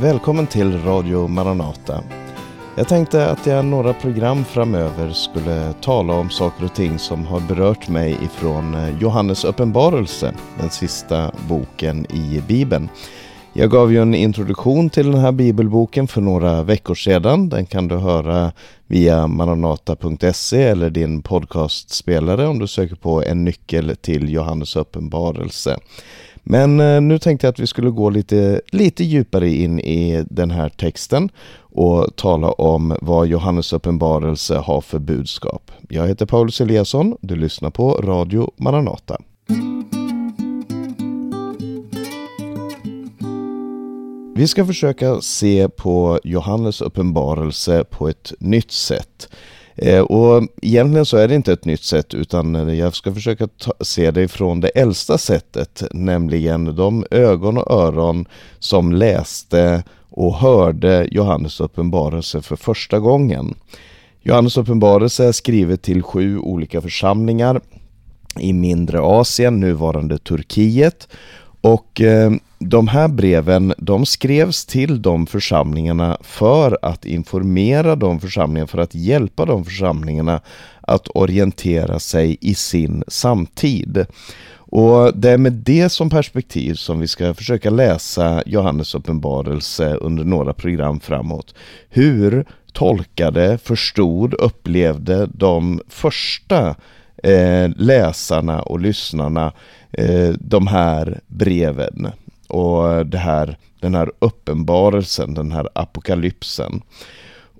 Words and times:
Välkommen 0.00 0.46
till 0.46 0.82
Radio 0.82 1.28
Maranata. 1.28 2.02
Jag 2.76 2.88
tänkte 2.88 3.30
att 3.30 3.46
jag 3.46 3.64
några 3.64 3.92
program 3.92 4.44
framöver 4.44 5.10
skulle 5.10 5.72
tala 5.72 6.12
om 6.12 6.30
saker 6.30 6.64
och 6.64 6.74
ting 6.74 6.98
som 6.98 7.26
har 7.26 7.40
berört 7.40 7.88
mig 7.88 8.18
ifrån 8.22 8.74
eh, 8.74 8.98
Johannes 9.00 9.44
uppenbarelse, 9.44 10.34
den 10.60 10.70
sista 10.70 11.32
boken 11.48 12.06
i 12.12 12.42
Bibeln. 12.48 12.88
Jag 13.52 13.70
gav 13.70 13.92
ju 13.92 14.02
en 14.02 14.14
introduktion 14.14 14.90
till 14.90 15.12
den 15.12 15.20
här 15.20 15.32
bibelboken 15.32 16.08
för 16.08 16.20
några 16.20 16.62
veckor 16.62 16.94
sedan. 16.94 17.48
Den 17.48 17.66
kan 17.66 17.88
du 17.88 17.96
höra 17.96 18.52
via 18.86 19.26
maranata.se 19.26 20.62
eller 20.62 20.90
din 20.90 21.22
podcastspelare 21.22 22.46
om 22.46 22.58
du 22.58 22.66
söker 22.66 22.96
på 22.96 23.22
en 23.24 23.44
nyckel 23.44 23.96
till 24.00 24.32
Johannes 24.32 24.76
uppenbarelse. 24.76 25.78
Men 26.42 26.80
eh, 26.80 27.00
nu 27.00 27.18
tänkte 27.18 27.46
jag 27.46 27.52
att 27.52 27.58
vi 27.58 27.66
skulle 27.66 27.90
gå 27.90 28.10
lite, 28.10 28.60
lite 28.72 29.04
djupare 29.04 29.50
in 29.50 29.80
i 29.80 30.24
den 30.30 30.50
här 30.50 30.68
texten 30.68 31.28
och 31.58 32.16
tala 32.16 32.52
om 32.52 32.96
vad 33.00 33.26
Johannes 33.26 33.72
uppenbarelse 33.72 34.56
har 34.56 34.80
för 34.80 34.98
budskap. 34.98 35.70
Jag 35.88 36.08
heter 36.08 36.26
Paulus 36.26 36.60
Eliasson, 36.60 37.16
du 37.20 37.36
lyssnar 37.36 37.70
på 37.70 37.92
Radio 37.92 38.50
Maranata. 38.56 39.16
Vi 44.34 44.46
ska 44.46 44.66
försöka 44.66 45.20
se 45.20 45.68
på 45.68 46.20
Johannes 46.24 46.80
uppenbarelse 46.80 47.84
på 47.84 48.08
ett 48.08 48.32
nytt 48.38 48.70
sätt. 48.70 49.28
Eh, 49.76 50.00
och 50.00 50.48
egentligen 50.62 51.06
så 51.06 51.16
är 51.16 51.28
det 51.28 51.34
inte 51.34 51.52
ett 51.52 51.64
nytt 51.64 51.82
sätt 51.82 52.14
utan 52.14 52.76
jag 52.76 52.94
ska 52.94 53.14
försöka 53.14 53.46
ta, 53.46 53.72
se 53.80 54.10
det 54.10 54.28
från 54.28 54.60
det 54.60 54.68
äldsta 54.68 55.18
sättet, 55.18 55.82
nämligen 55.92 56.76
de 56.76 57.04
ögon 57.10 57.58
och 57.58 57.70
öron 57.70 58.26
som 58.58 58.92
läste 58.92 59.82
och 60.10 60.34
hörde 60.34 61.08
Johannes 61.10 61.60
uppenbarelse 61.60 62.42
för 62.42 62.56
första 62.56 62.98
gången. 62.98 63.54
Johannes 64.22 64.56
uppenbarelse 64.56 65.24
är 65.24 65.32
skrivet 65.32 65.82
till 65.82 66.02
sju 66.02 66.38
olika 66.38 66.80
församlingar 66.80 67.60
i 68.38 68.52
mindre 68.52 69.00
Asien, 69.00 69.60
nuvarande 69.60 70.18
Turkiet. 70.18 71.08
Och 71.60 72.00
eh, 72.00 72.30
de 72.58 72.88
här 72.88 73.08
breven 73.08 73.74
de 73.78 74.06
skrevs 74.06 74.66
till 74.66 75.02
de 75.02 75.26
församlingarna 75.26 76.18
för 76.20 76.78
att 76.82 77.04
informera 77.04 77.96
de 77.96 78.20
församlingarna, 78.20 78.66
för 78.66 78.78
att 78.78 78.94
hjälpa 78.94 79.44
de 79.44 79.64
församlingarna 79.64 80.40
att 80.80 81.08
orientera 81.14 81.98
sig 81.98 82.38
i 82.40 82.54
sin 82.54 83.04
samtid. 83.08 84.06
Och 84.72 85.16
det 85.16 85.30
är 85.30 85.38
med 85.38 85.52
det 85.52 85.88
som 85.88 86.10
perspektiv 86.10 86.74
som 86.74 87.00
vi 87.00 87.08
ska 87.08 87.34
försöka 87.34 87.70
läsa 87.70 88.42
Johannes 88.46 88.94
uppenbarelse 88.94 89.94
under 89.94 90.24
några 90.24 90.52
program 90.52 91.00
framåt. 91.00 91.54
Hur 91.88 92.44
tolkade, 92.72 93.58
förstod, 93.58 94.34
upplevde 94.34 95.26
de 95.26 95.80
första 95.88 96.74
eh, 97.22 97.70
läsarna 97.76 98.62
och 98.62 98.80
lyssnarna 98.80 99.52
eh, 99.92 100.30
de 100.40 100.66
här 100.66 101.20
breven 101.26 102.08
och 102.48 103.06
det 103.06 103.18
här, 103.18 103.58
den 103.80 103.94
här 103.94 104.12
uppenbarelsen, 104.18 105.34
den 105.34 105.52
här 105.52 105.68
apokalypsen. 105.74 106.82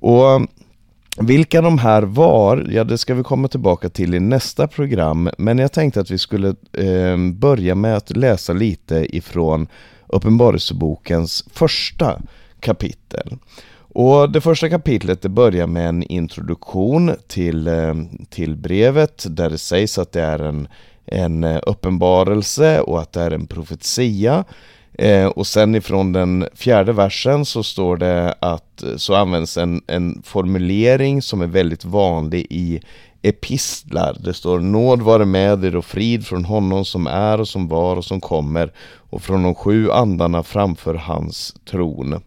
Och 0.01 0.47
vilka 1.19 1.63
de 1.63 1.79
här 1.79 2.03
var, 2.03 2.67
ja 2.71 2.85
det 2.85 2.99
ska 2.99 3.15
vi 3.15 3.23
komma 3.23 3.49
tillbaka 3.49 3.89
till 3.89 4.15
i 4.15 4.21
nästa 4.21 4.69
program, 4.69 5.31
men 5.39 5.59
jag 5.59 5.73
tänkte 5.73 6.01
att 6.01 6.11
vi 6.11 6.19
skulle 6.19 6.49
eh, 6.73 7.17
börja 7.35 7.75
med 7.75 7.97
att 7.97 8.17
läsa 8.17 8.53
lite 8.53 9.17
ifrån 9.17 9.67
Uppenbarelsebokens 10.13 11.45
första 11.53 12.21
kapitel. 12.61 13.39
Och 13.93 14.33
det 14.33 14.41
första 14.41 14.69
kapitlet 14.69 15.23
det 15.23 15.29
börjar 15.29 15.67
med 15.67 15.89
en 15.89 16.03
introduktion 16.03 17.13
till, 17.27 17.67
eh, 17.67 17.95
till 18.29 18.57
brevet 18.57 19.27
där 19.29 19.51
det 19.51 19.59
sägs 19.59 19.99
att 19.99 20.13
det 20.13 20.23
är 20.23 20.39
en, 20.39 20.69
en 21.11 21.45
eh, 21.45 21.61
uppenbarelse 21.67 22.81
och 22.81 23.01
att 23.01 23.13
det 23.13 23.21
är 23.21 23.31
en 23.31 23.47
profetia. 23.47 24.45
Eh, 24.93 25.27
och 25.27 25.47
sen 25.47 25.75
ifrån 25.75 26.13
den 26.13 26.49
fjärde 26.55 26.93
versen 26.93 27.45
så 27.45 27.63
står 27.63 27.97
det 27.97 28.35
att 28.41 28.83
eh, 28.83 28.97
så 28.97 29.15
används 29.15 29.57
en, 29.57 29.83
en 29.87 30.23
formulering 30.25 31.23
som 31.23 31.41
är 31.41 31.47
väldigt 31.47 31.85
vanlig 31.85 32.47
i 32.51 32.81
epistlar. 33.23 34.17
Det 34.21 34.35
står 34.35 34.61
nåd 34.61 35.03
vare 35.03 35.25
med 35.25 35.65
er 35.65 35.77
och 35.77 35.85
frid 35.85 36.27
från 36.27 36.45
honom 36.45 36.85
som 36.85 37.07
är 37.07 37.41
och 37.41 37.49
som 37.49 37.69
var 37.69 37.97
och 37.97 38.05
som 38.05 38.21
kommer 38.21 38.73
och 39.11 39.23
från 39.23 39.43
de 39.43 39.55
sju 39.55 39.91
andarna 39.91 40.43
framför 40.43 40.95
hans 40.95 41.55
tron. 41.71 42.21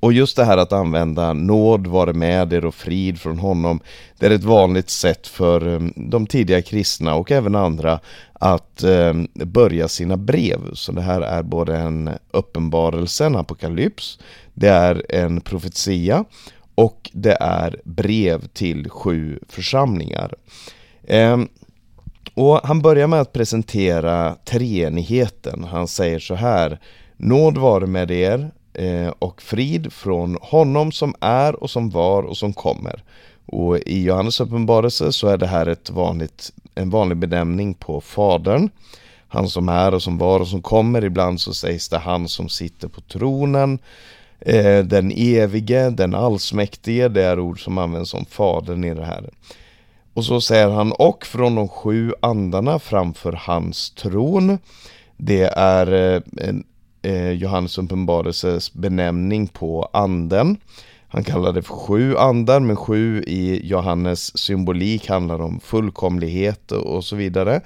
Och 0.00 0.12
just 0.12 0.36
det 0.36 0.44
här 0.44 0.56
att 0.56 0.72
använda 0.72 1.32
nåd 1.32 1.86
vare 1.86 2.12
med 2.12 2.52
er 2.52 2.64
och 2.64 2.74
frid 2.74 3.20
från 3.20 3.38
honom 3.38 3.80
Det 4.18 4.26
är 4.26 4.30
ett 4.30 4.44
vanligt 4.44 4.90
sätt 4.90 5.26
för 5.26 5.74
eh, 5.74 5.80
de 5.96 6.26
tidiga 6.26 6.62
kristna 6.62 7.14
och 7.14 7.30
även 7.30 7.54
andra 7.54 8.00
att 8.32 8.82
eh, 8.82 9.14
börja 9.34 9.88
sina 9.88 10.16
brev. 10.16 10.74
Så 10.74 10.92
det 10.92 11.02
här 11.02 11.20
är 11.20 11.42
både 11.42 11.76
en 11.76 12.10
uppenbarelse, 12.30 13.26
en 13.26 13.36
apokalyps, 13.36 14.18
det 14.54 14.68
är 14.68 15.06
en 15.08 15.40
profetia 15.40 16.24
och 16.74 17.10
det 17.12 17.36
är 17.40 17.80
brev 17.84 18.46
till 18.46 18.90
sju 18.90 19.38
församlingar. 19.48 20.34
Ehm, 21.06 21.48
och 22.34 22.60
han 22.64 22.82
börjar 22.82 23.06
med 23.06 23.20
att 23.20 23.32
presentera 23.32 24.36
treenigheten. 24.44 25.64
Han 25.64 25.88
säger 25.88 26.18
så 26.18 26.34
här 26.34 26.80
Nåd 27.16 27.58
vare 27.58 27.86
med 27.86 28.10
er 28.10 28.50
Eh, 28.72 29.12
och 29.18 29.42
frid 29.42 29.92
från 29.92 30.38
honom 30.42 30.92
som 30.92 31.14
är 31.20 31.62
och 31.62 31.70
som 31.70 31.90
var 31.90 32.22
och 32.22 32.36
som 32.36 32.52
kommer. 32.52 33.02
Och 33.46 33.78
i 33.78 34.02
Johannes 34.02 34.40
uppenbarelse 34.40 35.12
så 35.12 35.28
är 35.28 35.36
det 35.36 35.46
här 35.46 35.66
ett 35.66 35.90
vanligt, 35.90 36.52
en 36.74 36.90
vanlig 36.90 37.18
benämning 37.18 37.74
på 37.74 38.00
Fadern. 38.00 38.70
Han 39.28 39.48
som 39.48 39.68
är 39.68 39.94
och 39.94 40.02
som 40.02 40.18
var 40.18 40.40
och 40.40 40.48
som 40.48 40.62
kommer. 40.62 41.04
Ibland 41.04 41.40
så 41.40 41.54
sägs 41.54 41.88
det 41.88 41.98
han 41.98 42.28
som 42.28 42.48
sitter 42.48 42.88
på 42.88 43.00
tronen. 43.00 43.78
Eh, 44.40 44.84
den 44.84 45.12
evige, 45.16 45.90
den 45.90 46.14
allsmäktige, 46.14 47.08
det 47.08 47.24
är 47.24 47.40
ord 47.40 47.64
som 47.64 47.78
används 47.78 48.14
om 48.14 48.24
Fadern 48.24 48.84
i 48.84 48.94
det 48.94 49.04
här. 49.04 49.30
Och 50.14 50.24
så 50.24 50.40
säger 50.40 50.68
han 50.68 50.92
och 50.92 51.26
från 51.26 51.54
de 51.54 51.68
sju 51.68 52.12
andarna 52.20 52.78
framför 52.78 53.32
hans 53.32 53.90
tron. 53.90 54.58
Det 55.16 55.52
är 55.56 56.14
eh, 56.14 56.54
eh, 57.02 57.30
Johannes 57.30 57.78
uppenbarelses 57.78 58.72
benämning 58.72 59.46
på 59.46 59.88
anden. 59.92 60.56
Han 61.08 61.24
kallar 61.24 61.52
det 61.52 61.62
för 61.62 61.74
sju 61.74 62.16
andar, 62.16 62.60
men 62.60 62.76
sju 62.76 63.22
i 63.26 63.66
Johannes 63.66 64.38
symbolik 64.38 65.08
handlar 65.08 65.40
om 65.40 65.60
fullkomlighet 65.60 66.72
och 66.72 67.04
så 67.04 67.16
vidare. 67.16 67.60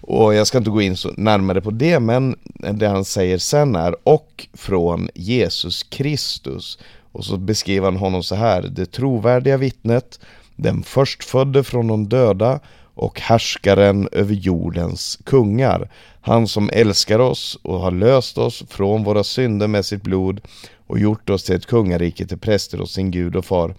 Och 0.00 0.34
jag 0.34 0.46
ska 0.46 0.58
inte 0.58 0.70
gå 0.70 0.82
in 0.82 0.96
så 0.96 1.10
närmare 1.16 1.60
på 1.60 1.70
det, 1.70 2.00
men 2.00 2.36
det 2.72 2.88
han 2.88 3.04
säger 3.04 3.38
sen 3.38 3.76
är 3.76 3.96
och 4.04 4.46
från 4.52 5.08
Jesus 5.14 5.82
Kristus. 5.82 6.78
Och 7.12 7.24
så 7.24 7.36
beskriver 7.36 7.84
han 7.84 7.96
honom 7.96 8.22
så 8.22 8.34
här, 8.34 8.62
det 8.62 8.86
trovärdiga 8.86 9.56
vittnet, 9.56 10.20
den 10.56 10.82
förstfödde 10.82 11.64
från 11.64 11.86
de 11.86 12.08
döda 12.08 12.60
och 12.96 13.20
härskaren 13.20 14.08
över 14.12 14.34
jordens 14.34 15.18
kungar. 15.24 15.90
Han 16.20 16.48
som 16.48 16.70
älskar 16.72 17.18
oss 17.18 17.58
och 17.62 17.80
har 17.80 17.90
löst 17.90 18.38
oss 18.38 18.64
från 18.68 19.04
våra 19.04 19.24
synder 19.24 19.68
med 19.68 19.86
sitt 19.86 20.02
blod 20.02 20.40
och 20.86 20.98
gjort 20.98 21.30
oss 21.30 21.44
till 21.44 21.54
ett 21.54 21.66
kungarike 21.66 22.26
till 22.26 22.38
präster 22.38 22.80
och 22.80 22.88
sin 22.88 23.10
Gud 23.10 23.36
och 23.36 23.44
far. 23.44 23.74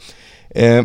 Eh, 0.49 0.83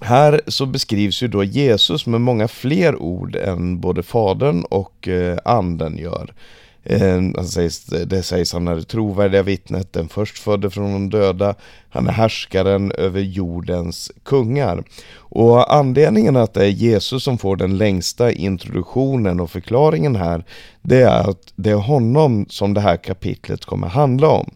här 0.00 0.40
så 0.46 0.66
beskrivs 0.66 1.22
ju 1.22 1.28
då 1.28 1.44
Jesus 1.44 2.06
med 2.06 2.20
många 2.20 2.48
fler 2.48 2.96
ord 2.96 3.36
än 3.36 3.80
både 3.80 4.02
Fadern 4.02 4.64
och 4.64 5.08
eh, 5.08 5.38
Anden 5.44 5.98
gör. 5.98 6.34
Eh, 6.84 7.20
han 7.36 7.46
sägs, 7.46 7.84
det 7.84 8.22
sägs 8.22 8.52
han 8.52 8.68
är 8.68 8.76
det 8.76 8.84
trovärdiga 8.84 9.42
vittnet, 9.42 9.92
den 9.92 10.08
förstfödde 10.08 10.70
från 10.70 10.92
de 10.92 11.10
döda, 11.10 11.54
han 11.90 12.08
är 12.08 12.12
härskaren 12.12 12.92
över 12.92 13.20
jordens 13.20 14.12
kungar. 14.22 14.84
Och 15.16 15.74
anledningen 15.74 16.36
att 16.36 16.54
det 16.54 16.64
är 16.64 16.70
Jesus 16.70 17.24
som 17.24 17.38
får 17.38 17.56
den 17.56 17.78
längsta 17.78 18.32
introduktionen 18.32 19.40
och 19.40 19.50
förklaringen 19.50 20.16
här, 20.16 20.44
det 20.82 21.02
är 21.02 21.30
att 21.30 21.52
det 21.56 21.70
är 21.70 21.74
honom 21.74 22.46
som 22.48 22.74
det 22.74 22.80
här 22.80 22.96
kapitlet 22.96 23.64
kommer 23.64 23.88
handla 23.88 24.28
om. 24.28 24.50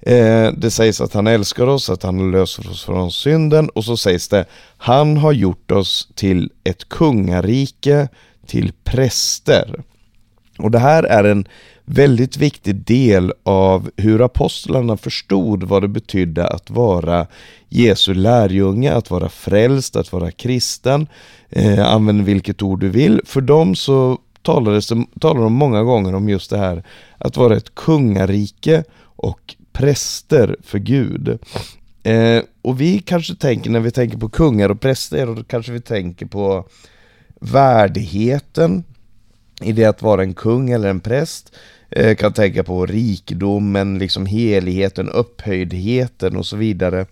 Eh, 0.00 0.52
det 0.52 0.70
sägs 0.70 1.00
att 1.00 1.14
han 1.14 1.26
älskar 1.26 1.66
oss, 1.66 1.90
att 1.90 2.02
han 2.02 2.30
löser 2.30 2.70
oss 2.70 2.84
från 2.84 3.12
synden 3.12 3.68
och 3.68 3.84
så 3.84 3.96
sägs 3.96 4.28
det 4.28 4.44
Han 4.76 5.16
har 5.16 5.32
gjort 5.32 5.70
oss 5.70 6.08
till 6.14 6.50
ett 6.64 6.88
kungarike, 6.88 8.08
till 8.46 8.72
präster. 8.84 9.82
Och 10.58 10.70
det 10.70 10.78
här 10.78 11.02
är 11.02 11.24
en 11.24 11.48
väldigt 11.84 12.36
viktig 12.36 12.74
del 12.76 13.32
av 13.42 13.90
hur 13.96 14.22
apostlarna 14.22 14.96
förstod 14.96 15.64
vad 15.64 15.82
det 15.82 15.88
betydde 15.88 16.46
att 16.46 16.70
vara 16.70 17.26
Jesu 17.68 18.14
lärjunge, 18.14 18.92
att 18.92 19.10
vara 19.10 19.28
frälst, 19.28 19.96
att 19.96 20.12
vara 20.12 20.30
kristen. 20.30 21.06
Eh, 21.50 21.92
använd 21.92 22.22
vilket 22.22 22.62
ord 22.62 22.80
du 22.80 22.88
vill. 22.88 23.20
För 23.24 23.40
dem 23.40 23.74
så 23.74 24.18
talades 24.42 24.88
det, 24.88 25.04
talar 25.20 25.40
de 25.40 25.52
många 25.52 25.82
gånger 25.82 26.14
om 26.14 26.28
just 26.28 26.50
det 26.50 26.58
här 26.58 26.82
att 27.18 27.36
vara 27.36 27.56
ett 27.56 27.74
kungarike 27.74 28.84
och 29.02 29.54
präster 29.72 30.56
för 30.62 30.78
Gud. 30.78 31.38
Eh, 32.02 32.42
och 32.62 32.80
vi 32.80 32.98
kanske 32.98 33.34
tänker, 33.34 33.70
när 33.70 33.80
vi 33.80 33.90
tänker 33.90 34.18
på 34.18 34.28
kungar 34.28 34.68
och 34.68 34.80
präster, 34.80 35.26
då 35.26 35.44
kanske 35.44 35.72
vi 35.72 35.80
tänker 35.80 36.26
på 36.26 36.68
värdigheten 37.40 38.84
i 39.60 39.72
det 39.72 39.84
att 39.84 40.02
vara 40.02 40.22
en 40.22 40.34
kung 40.34 40.70
eller 40.70 40.88
en 40.88 41.00
präst. 41.00 41.56
Eh, 41.90 42.16
kan 42.16 42.32
tänka 42.32 42.64
på 42.64 42.86
rikedomen, 42.86 43.98
liksom 43.98 44.26
heligheten, 44.26 45.08
upphöjdheten 45.08 46.36
och 46.36 46.46
så 46.46 46.56
vidare. 46.56 47.06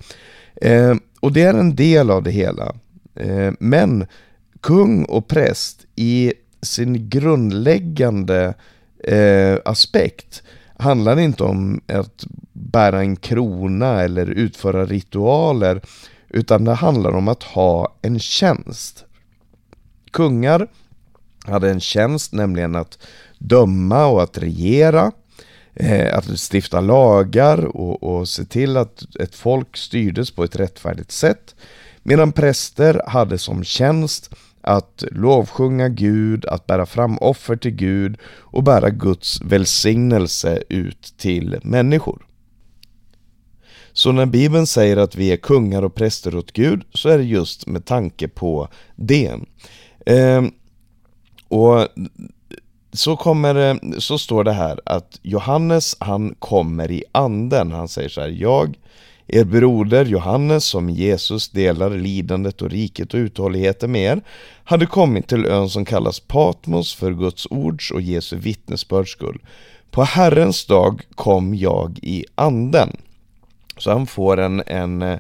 Eh, 0.60 0.94
och 1.20 1.32
det 1.32 1.42
är 1.42 1.54
en 1.54 1.76
del 1.76 2.10
av 2.10 2.22
det 2.22 2.30
hela. 2.30 2.74
Eh, 3.14 3.52
men 3.58 4.06
kung 4.60 5.04
och 5.04 5.28
präst 5.28 5.86
i 5.96 6.32
sin 6.62 7.08
grundläggande 7.08 8.54
eh, 9.04 9.58
aspekt 9.64 10.42
handlar 10.76 11.20
inte 11.20 11.44
om 11.44 11.80
att 11.86 12.26
bära 12.52 13.00
en 13.00 13.16
krona 13.16 14.02
eller 14.02 14.26
utföra 14.26 14.86
ritualer 14.86 15.80
utan 16.28 16.64
det 16.64 16.74
handlar 16.74 17.10
om 17.10 17.28
att 17.28 17.42
ha 17.42 17.96
en 18.02 18.18
tjänst. 18.18 19.04
Kungar 20.10 20.68
hade 21.44 21.70
en 21.70 21.80
tjänst, 21.80 22.32
nämligen 22.32 22.74
att 22.74 22.98
döma 23.38 24.06
och 24.06 24.22
att 24.22 24.38
regera, 24.38 25.12
eh, 25.74 26.18
att 26.18 26.52
stifta 26.52 26.80
lagar 26.80 27.64
och, 27.64 28.02
och 28.02 28.28
se 28.28 28.44
till 28.44 28.76
att 28.76 29.16
ett 29.20 29.34
folk 29.34 29.76
styrdes 29.76 30.30
på 30.30 30.44
ett 30.44 30.56
rättfärdigt 30.56 31.12
sätt. 31.12 31.54
Medan 32.02 32.32
präster 32.32 33.02
hade 33.06 33.38
som 33.38 33.64
tjänst 33.64 34.34
att 34.60 35.04
lovsjunga 35.10 35.88
Gud, 35.88 36.46
att 36.46 36.66
bära 36.66 36.86
fram 36.86 37.18
offer 37.18 37.56
till 37.56 37.70
Gud 37.70 38.16
och 38.24 38.62
bära 38.62 38.90
Guds 38.90 39.40
välsignelse 39.40 40.62
ut 40.68 41.14
till 41.16 41.58
människor. 41.62 42.26
Så 43.92 44.12
när 44.12 44.26
Bibeln 44.26 44.66
säger 44.66 44.96
att 44.96 45.16
vi 45.16 45.32
är 45.32 45.36
kungar 45.36 45.82
och 45.82 45.94
präster 45.94 46.36
åt 46.36 46.52
Gud 46.52 46.84
så 46.94 47.08
är 47.08 47.18
det 47.18 47.24
just 47.24 47.66
med 47.66 47.84
tanke 47.84 48.28
på 48.28 48.68
det. 48.96 49.34
Ehm, 50.06 50.52
och 51.48 51.88
så, 52.92 53.16
kommer, 53.16 54.00
så 54.00 54.18
står 54.18 54.44
det 54.44 54.52
här 54.52 54.80
att 54.86 55.18
Johannes 55.22 55.96
han 56.00 56.34
kommer 56.38 56.90
i 56.90 57.04
anden. 57.12 57.72
Han 57.72 57.88
säger 57.88 58.08
så 58.08 58.20
här, 58.20 58.28
jag 58.28 58.76
er 59.26 59.44
broder 59.44 60.04
Johannes 60.04 60.64
som 60.64 60.90
Jesus 60.90 61.48
delar 61.48 61.90
lidandet 61.90 62.62
och 62.62 62.70
riket 62.70 63.14
och 63.14 63.18
uthålligheten 63.18 63.92
med 63.92 64.12
er 64.12 64.22
hade 64.64 64.86
kommit 64.86 65.28
till 65.28 65.46
ön 65.46 65.68
som 65.68 65.84
kallas 65.84 66.20
Patmos 66.20 66.94
för 66.94 67.12
Guds 67.12 67.46
ords 67.50 67.90
och 67.90 68.00
Jesu 68.00 68.36
vittnesbörds 68.36 69.12
skull. 69.12 69.42
På 69.90 70.02
Herrens 70.02 70.66
dag 70.66 71.02
kom 71.14 71.54
jag 71.54 71.98
i 72.02 72.24
anden. 72.34 72.96
Så 73.78 73.90
han 73.90 74.06
får 74.06 74.40
en, 74.40 74.62
en 74.66 75.02
eh, 75.02 75.18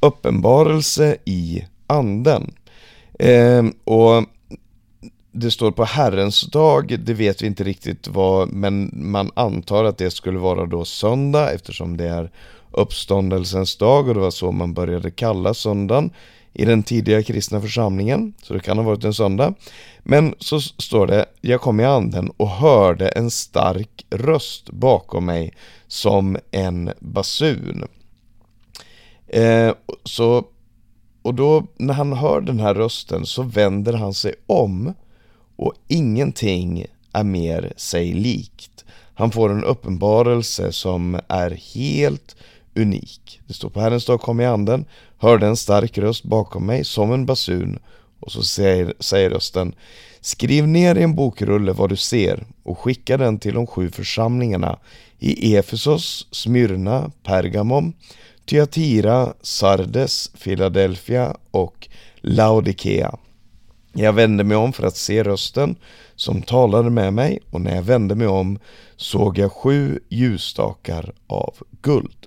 uppenbarelse 0.00 1.16
i 1.24 1.64
anden. 1.86 2.54
Eh, 3.18 3.64
och 3.84 4.24
det 5.32 5.50
står 5.50 5.70
på 5.70 5.84
Herrens 5.84 6.40
dag, 6.40 6.98
det 7.00 7.14
vet 7.14 7.42
vi 7.42 7.46
inte 7.46 7.64
riktigt 7.64 8.08
vad, 8.08 8.52
men 8.52 8.90
man 8.94 9.30
antar 9.34 9.84
att 9.84 9.98
det 9.98 10.10
skulle 10.10 10.38
vara 10.38 10.66
då 10.66 10.84
söndag 10.84 11.52
eftersom 11.52 11.96
det 11.96 12.08
är 12.08 12.30
uppståndelsens 12.70 13.76
dag 13.76 14.08
och 14.08 14.14
det 14.14 14.20
var 14.20 14.30
så 14.30 14.52
man 14.52 14.74
började 14.74 15.10
kalla 15.10 15.54
söndagen 15.54 16.10
i 16.52 16.64
den 16.64 16.82
tidiga 16.82 17.22
kristna 17.22 17.60
församlingen, 17.60 18.34
så 18.42 18.54
det 18.54 18.60
kan 18.60 18.78
ha 18.78 18.84
varit 18.84 19.04
en 19.04 19.14
söndag. 19.14 19.54
Men 20.02 20.34
så 20.38 20.60
står 20.60 21.06
det, 21.06 21.26
jag 21.40 21.60
kom 21.60 21.80
i 21.80 21.84
anden 21.84 22.30
och 22.36 22.48
hörde 22.48 23.08
en 23.08 23.30
stark 23.30 24.06
röst 24.10 24.70
bakom 24.70 25.24
mig 25.24 25.54
som 25.86 26.36
en 26.50 26.90
basun. 27.00 27.84
Eh, 29.26 29.72
så, 30.04 30.44
och 31.22 31.34
då 31.34 31.66
när 31.76 31.94
han 31.94 32.12
hör 32.12 32.40
den 32.40 32.60
här 32.60 32.74
rösten 32.74 33.26
så 33.26 33.42
vänder 33.42 33.92
han 33.92 34.14
sig 34.14 34.34
om 34.46 34.94
och 35.62 35.74
ingenting 35.88 36.86
är 37.12 37.24
mer 37.24 37.72
sig 37.76 38.14
likt. 38.14 38.84
Han 39.14 39.30
får 39.30 39.50
en 39.50 39.64
uppenbarelse 39.64 40.72
som 40.72 41.20
är 41.28 41.50
helt 41.50 42.36
unik. 42.76 43.40
Det 43.46 43.54
står 43.54 43.68
på 43.70 43.80
Herrens 43.80 44.06
dag 44.06 44.20
kom 44.20 44.40
i 44.40 44.46
anden, 44.46 44.84
hörde 45.18 45.46
en 45.46 45.56
stark 45.56 45.98
röst 45.98 46.24
bakom 46.24 46.66
mig 46.66 46.84
som 46.84 47.12
en 47.12 47.26
basun 47.26 47.78
och 48.20 48.32
så 48.32 48.42
säger, 48.42 48.94
säger 48.98 49.30
rösten 49.30 49.74
Skriv 50.20 50.68
ner 50.68 50.94
i 50.94 51.02
en 51.02 51.14
bokrulle 51.14 51.72
vad 51.72 51.88
du 51.88 51.96
ser 51.96 52.46
och 52.62 52.78
skicka 52.78 53.16
den 53.16 53.38
till 53.38 53.54
de 53.54 53.66
sju 53.66 53.90
församlingarna 53.90 54.78
i 55.18 55.56
Efesos, 55.56 56.26
Smyrna, 56.30 57.10
Pergamon, 57.22 57.92
Thyatira, 58.46 59.34
Sardes, 59.42 60.28
Philadelphia 60.28 61.36
och 61.50 61.88
Laodikea. 62.20 63.18
Jag 63.92 64.12
vände 64.12 64.44
mig 64.44 64.56
om 64.56 64.72
för 64.72 64.86
att 64.86 64.96
se 64.96 65.22
rösten 65.22 65.76
som 66.16 66.42
talade 66.42 66.90
med 66.90 67.12
mig 67.12 67.38
och 67.50 67.60
när 67.60 67.74
jag 67.74 67.82
vände 67.82 68.14
mig 68.14 68.26
om 68.26 68.58
såg 68.96 69.38
jag 69.38 69.52
sju 69.52 70.00
ljusstakar 70.08 71.12
av 71.26 71.54
guld. 71.82 72.26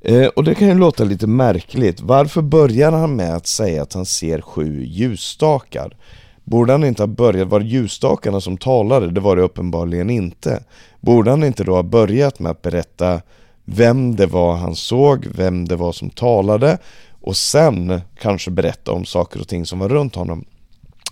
Eh, 0.00 0.26
och 0.26 0.44
det 0.44 0.54
kan 0.54 0.68
ju 0.68 0.74
låta 0.74 1.04
lite 1.04 1.26
märkligt. 1.26 2.00
Varför 2.00 2.42
börjar 2.42 2.92
han 2.92 3.16
med 3.16 3.36
att 3.36 3.46
säga 3.46 3.82
att 3.82 3.92
han 3.92 4.06
ser 4.06 4.40
sju 4.40 4.84
ljusstakar? 4.84 5.96
Borde 6.44 6.72
han 6.72 6.84
inte 6.84 7.02
ha 7.02 7.06
börjat, 7.06 7.48
var 7.48 7.60
det 7.60 7.66
ljusstakarna 7.66 8.40
som 8.40 8.56
talade? 8.56 9.10
Det 9.10 9.20
var 9.20 9.36
det 9.36 9.42
uppenbarligen 9.42 10.10
inte. 10.10 10.62
Borde 11.00 11.30
han 11.30 11.44
inte 11.44 11.64
då 11.64 11.74
ha 11.74 11.82
börjat 11.82 12.38
med 12.38 12.50
att 12.50 12.62
berätta 12.62 13.20
vem 13.64 14.16
det 14.16 14.26
var 14.26 14.56
han 14.56 14.76
såg, 14.76 15.26
vem 15.34 15.68
det 15.68 15.76
var 15.76 15.92
som 15.92 16.10
talade 16.10 16.78
och 17.28 17.36
sen 17.36 18.00
kanske 18.20 18.50
berätta 18.50 18.92
om 18.92 19.04
saker 19.04 19.40
och 19.40 19.48
ting 19.48 19.66
som 19.66 19.78
var 19.78 19.88
runt 19.88 20.14
honom. 20.14 20.44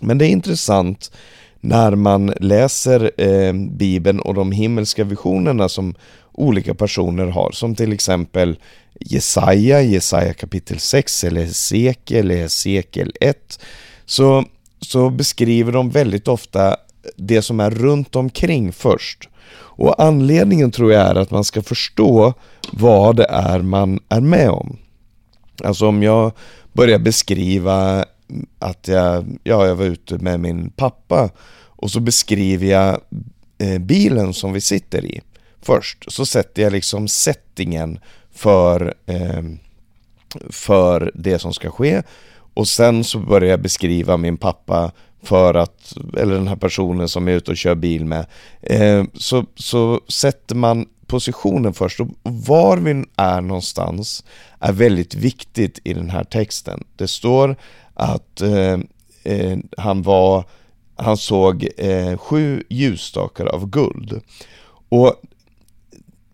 Men 0.00 0.18
det 0.18 0.26
är 0.26 0.28
intressant 0.28 1.12
när 1.60 1.94
man 1.94 2.26
läser 2.40 3.10
eh, 3.16 3.52
Bibeln 3.52 4.20
och 4.20 4.34
de 4.34 4.52
himmelska 4.52 5.04
visionerna 5.04 5.68
som 5.68 5.94
olika 6.32 6.74
personer 6.74 7.26
har, 7.26 7.50
som 7.52 7.74
till 7.74 7.92
exempel 7.92 8.56
Jesaja, 9.00 9.82
Jesaja 9.82 10.34
kapitel 10.34 10.78
6 10.78 11.24
eller 11.24 11.40
Hesekiel, 11.40 12.30
Hesekiel 12.30 13.12
1, 13.20 13.60
så, 14.06 14.44
så 14.80 15.10
beskriver 15.10 15.72
de 15.72 15.90
väldigt 15.90 16.28
ofta 16.28 16.76
det 17.16 17.42
som 17.42 17.60
är 17.60 17.70
runt 17.70 18.16
omkring 18.16 18.72
först. 18.72 19.28
Och 19.54 20.02
anledningen 20.02 20.70
tror 20.70 20.92
jag 20.92 21.06
är 21.10 21.14
att 21.14 21.30
man 21.30 21.44
ska 21.44 21.62
förstå 21.62 22.34
vad 22.72 23.16
det 23.16 23.26
är 23.28 23.62
man 23.62 24.00
är 24.08 24.20
med 24.20 24.50
om. 24.50 24.78
Alltså 25.64 25.88
om 25.88 26.02
jag 26.02 26.32
börjar 26.72 26.98
beskriva 26.98 28.04
att 28.58 28.88
jag, 28.88 29.38
ja, 29.42 29.66
jag 29.66 29.74
var 29.74 29.84
ute 29.84 30.18
med 30.18 30.40
min 30.40 30.70
pappa 30.70 31.30
och 31.64 31.90
så 31.90 32.00
beskriver 32.00 32.66
jag 32.66 33.00
eh, 33.58 33.78
bilen 33.78 34.34
som 34.34 34.52
vi 34.52 34.60
sitter 34.60 35.04
i 35.04 35.20
först. 35.62 36.12
Så 36.12 36.26
sätter 36.26 36.62
jag 36.62 36.72
liksom 36.72 37.08
settingen 37.08 37.98
för, 38.32 38.94
eh, 39.06 39.42
för 40.50 41.10
det 41.14 41.38
som 41.38 41.52
ska 41.52 41.70
ske 41.70 42.02
och 42.54 42.68
sen 42.68 43.04
så 43.04 43.18
börjar 43.18 43.50
jag 43.50 43.62
beskriva 43.62 44.16
min 44.16 44.36
pappa 44.36 44.92
för 45.22 45.54
att, 45.54 45.94
eller 46.18 46.34
den 46.34 46.48
här 46.48 46.56
personen 46.56 47.08
som 47.08 47.28
är 47.28 47.32
ute 47.32 47.50
och 47.50 47.56
kör 47.56 47.74
bil 47.74 48.04
med. 48.04 48.26
Eh, 48.60 49.04
så, 49.14 49.44
så 49.54 50.00
sätter 50.08 50.54
man 50.54 50.86
positionen 51.06 51.74
först 51.74 52.00
och 52.00 52.08
var 52.22 52.76
vi 52.76 53.04
är 53.16 53.40
någonstans 53.40 54.24
är 54.60 54.72
väldigt 54.72 55.14
viktigt 55.14 55.78
i 55.84 55.94
den 55.94 56.10
här 56.10 56.24
texten. 56.24 56.84
Det 56.96 57.08
står 57.08 57.56
att 57.94 58.40
eh, 58.40 58.78
eh, 59.24 59.58
han 59.76 60.02
var 60.02 60.44
han 60.96 61.16
såg 61.16 61.68
eh, 61.76 62.16
sju 62.18 62.62
ljusstakar 62.68 63.46
av 63.46 63.70
guld. 63.70 64.20
Och 64.88 65.14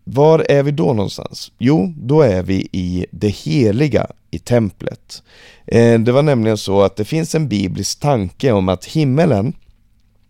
var 0.04 0.46
är 0.48 0.62
vi 0.62 0.70
då 0.70 0.92
någonstans? 0.92 1.52
Jo, 1.58 1.94
då 1.96 2.22
är 2.22 2.42
vi 2.42 2.68
i 2.72 3.06
det 3.10 3.28
heliga 3.28 4.06
i 4.30 4.38
templet. 4.38 5.22
Eh, 5.66 6.00
det 6.00 6.12
var 6.12 6.22
nämligen 6.22 6.58
så 6.58 6.82
att 6.82 6.96
det 6.96 7.04
finns 7.04 7.34
en 7.34 7.48
biblisk 7.48 8.00
tanke 8.00 8.52
om 8.52 8.68
att 8.68 8.84
himmelen 8.84 9.52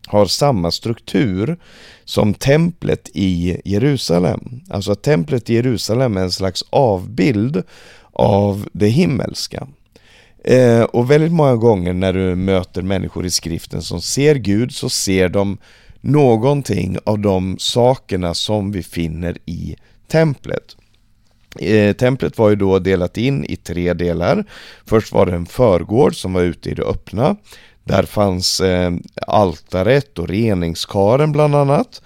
har 0.07 0.27
samma 0.27 0.71
struktur 0.71 1.57
som 2.05 2.35
templet 2.35 3.11
i 3.13 3.61
Jerusalem. 3.65 4.61
Alltså 4.71 4.93
att 4.93 5.03
templet 5.03 5.51
i 5.51 5.55
Jerusalem 5.55 6.17
är 6.17 6.21
en 6.21 6.31
slags 6.31 6.65
avbild 6.71 7.63
av 8.13 8.69
det 8.73 8.89
himmelska. 8.89 9.67
Eh, 10.45 10.83
och 10.83 11.11
väldigt 11.11 11.33
många 11.33 11.57
gånger 11.57 11.93
när 11.93 12.13
du 12.13 12.35
möter 12.35 12.83
människor 12.83 13.27
i 13.27 13.31
skriften 13.31 13.83
som 13.83 14.01
ser 14.01 14.35
Gud 14.35 14.75
så 14.75 14.89
ser 14.89 15.29
de 15.29 15.59
någonting 16.01 16.99
av 17.05 17.19
de 17.19 17.57
sakerna 17.59 18.35
som 18.35 18.73
vi 18.73 18.83
finner 18.83 19.39
i 19.47 19.77
templet. 20.09 20.77
Eh, 21.59 21.97
templet 21.97 22.39
var 22.39 22.51
ju 22.51 22.57
då 22.57 22.79
delat 22.79 23.19
in 23.19 23.45
i 23.45 23.57
tre 23.57 23.93
delar. 23.93 24.45
Först 24.87 25.13
var 25.13 25.27
det 25.27 25.35
en 25.35 25.47
förgård 25.47 26.17
som 26.17 26.33
var 26.33 26.43
ute 26.43 26.71
i 26.71 26.75
det 26.75 26.83
öppna. 26.83 27.37
Där 27.85 28.03
fanns 28.03 28.61
eh, 28.61 28.93
altaret 29.27 30.19
och 30.19 30.29
reningskaren 30.29 31.33
bland 31.33 31.55
annat. 31.55 32.03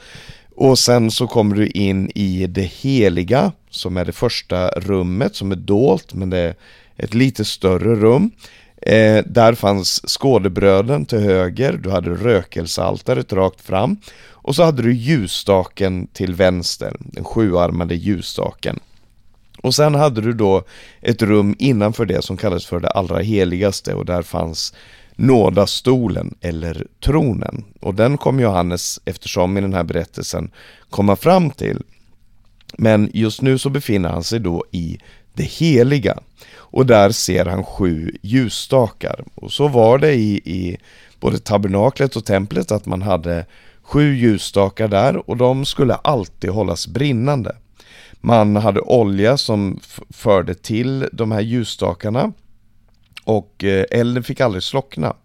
Och 0.54 0.78
sen 0.78 1.11
så 1.11 1.26
kommer 1.26 1.56
du 1.56 1.66
in 1.66 2.11
i 2.14 2.47
det 2.47 2.62
heliga 2.62 3.52
som 3.71 3.97
är 3.97 4.04
det 4.04 4.12
första 4.12 4.68
rummet 4.68 5.37
som 5.37 5.52
är 5.52 5.56
dolt 5.56 6.14
men 6.14 6.30
det 6.30 6.38
är 6.38 6.54
ett 6.97 7.14
lite 7.14 7.45
större 7.45 7.95
rum. 7.95 8.30
Eh, 8.83 9.25
där 9.26 9.54
fanns 9.54 10.02
skådebröden 10.06 11.06
till 11.06 11.18
höger, 11.18 11.73
du 11.73 11.90
hade 11.90 12.11
rökelsealtaret 12.11 13.33
rakt 13.33 13.61
fram 13.61 13.97
och 14.28 14.56
så 14.56 14.62
hade 14.62 14.83
du 14.83 14.95
ljusstaken 14.95 16.06
till 16.06 16.35
vänster, 16.35 16.97
den 16.99 17.25
sjuarmade 17.25 17.95
ljusstaken. 17.95 18.80
Och 19.62 19.75
sen 19.75 19.95
hade 19.95 20.21
du 20.21 20.33
då 20.33 20.64
ett 21.00 21.23
rum 21.23 21.56
innanför 21.59 22.06
det 22.06 22.25
som 22.25 22.37
kallades 22.37 22.66
för 22.66 22.80
det 22.80 22.88
allra 22.88 23.18
heligaste 23.18 23.95
och 23.95 24.04
där 24.04 24.23
fanns 24.23 24.75
nådastolen 25.16 26.35
eller 26.40 26.87
tronen. 27.04 27.64
Och 27.80 27.94
den 27.94 28.18
kom 28.18 28.40
Johannes, 28.40 29.00
eftersom 29.04 29.58
i 29.58 29.61
den 29.61 29.75
här 29.75 29.85
berättelsen, 29.85 30.50
komma 30.90 31.16
fram 31.16 31.50
till. 31.50 31.82
Men 32.78 33.11
just 33.14 33.42
nu 33.42 33.58
så 33.58 33.70
befinner 33.70 34.08
han 34.08 34.25
sig 34.25 34.40
då 34.40 34.64
i 34.70 34.99
det 35.35 35.44
heliga. 35.44 36.18
Och 36.54 36.87
där 36.87 37.11
ser 37.11 37.44
han 37.44 37.64
sju 37.64 38.12
ljusstakar. 38.23 39.25
Och 39.35 39.52
så 39.52 39.68
var 39.68 39.99
det 39.99 40.14
i, 40.14 40.37
i 40.44 40.78
både 41.20 41.38
tabernaklet 41.38 42.16
och 42.16 42.25
templet 42.25 42.73
att 42.73 42.87
man 42.87 43.02
hade 43.02 43.46
sju 43.82 44.14
ljusstakar 44.14 44.88
där 44.88 45.30
och 45.30 45.37
de 45.37 45.64
skulle 45.64 45.94
alltid 45.94 46.50
hållas 46.50 46.87
brinnande. 46.87 47.56
Man 48.20 48.56
hade 48.56 48.80
olja 48.80 49.37
som 49.37 49.80
förde 50.11 50.54
till 50.54 51.08
de 51.12 51.32
här 51.32 51.40
ljusstakarna 51.40 52.32
och 53.26 53.64
eh, 53.64 53.85
elden 53.90 54.23
fick 54.23 54.40
aldrig 54.40 54.62
slockna. 54.62 55.16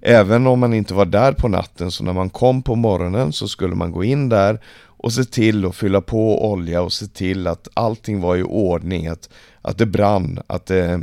Även 0.00 0.46
om 0.46 0.60
man 0.60 0.74
inte 0.74 0.94
var 0.94 1.04
där 1.04 1.32
på 1.32 1.48
natten 1.48 1.90
så 1.90 2.04
när 2.04 2.12
man 2.12 2.30
kom 2.30 2.62
på 2.62 2.74
morgonen 2.74 3.32
så 3.32 3.48
skulle 3.48 3.74
man 3.74 3.92
gå 3.92 4.04
in 4.04 4.28
där 4.28 4.60
och 4.86 5.12
se 5.12 5.24
till 5.24 5.64
att 5.64 5.76
fylla 5.76 6.00
på 6.00 6.50
olja 6.50 6.82
och 6.82 6.92
se 6.92 7.06
till 7.06 7.46
att 7.46 7.68
allting 7.74 8.20
var 8.20 8.36
i 8.36 8.42
ordning, 8.42 9.06
att, 9.06 9.28
att 9.62 9.78
det 9.78 9.86
brann, 9.86 10.38
att 10.46 10.66
det, 10.66 11.02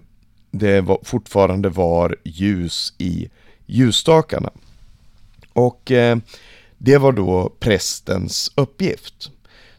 det 0.52 0.82
var, 0.82 1.00
fortfarande 1.04 1.70
var 1.70 2.16
ljus 2.24 2.94
i 2.98 3.30
ljusstakarna. 3.66 4.50
Och 5.54 5.92
eh, 5.92 6.18
det 6.78 6.98
var 6.98 7.12
då 7.12 7.52
prästens 7.60 8.52
uppgift. 8.56 9.32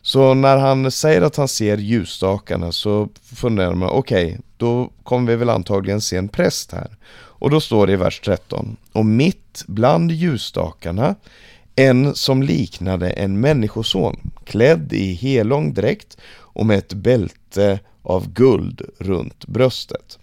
Så 0.06 0.34
när 0.34 0.56
han 0.56 0.90
säger 0.90 1.22
att 1.22 1.36
han 1.36 1.48
ser 1.48 1.78
ljusstakarna 1.78 2.72
så 2.72 3.08
funderar 3.22 3.74
man, 3.74 3.88
okej, 3.88 4.26
okay, 4.26 4.38
då 4.56 4.90
kommer 5.02 5.32
vi 5.32 5.36
väl 5.36 5.50
antagligen 5.50 6.00
se 6.00 6.16
en 6.16 6.28
präst 6.28 6.72
här. 6.72 6.96
Och 7.14 7.50
då 7.50 7.60
står 7.60 7.86
det 7.86 7.92
i 7.92 7.96
vers 7.96 8.20
13, 8.24 8.76
och 8.92 9.06
mitt 9.06 9.64
bland 9.66 10.10
ljusstakarna 10.10 11.14
en 11.76 12.14
som 12.14 12.42
liknade 12.42 13.10
en 13.10 13.40
människoson, 13.40 14.30
klädd 14.44 14.92
i 14.92 15.12
helång 15.14 15.74
dräkt 15.74 16.16
och 16.36 16.66
med 16.66 16.78
ett 16.78 16.92
bälte 16.92 17.80
av 18.02 18.32
guld 18.32 18.82
runt 18.98 19.46
bröstet. 19.46 20.18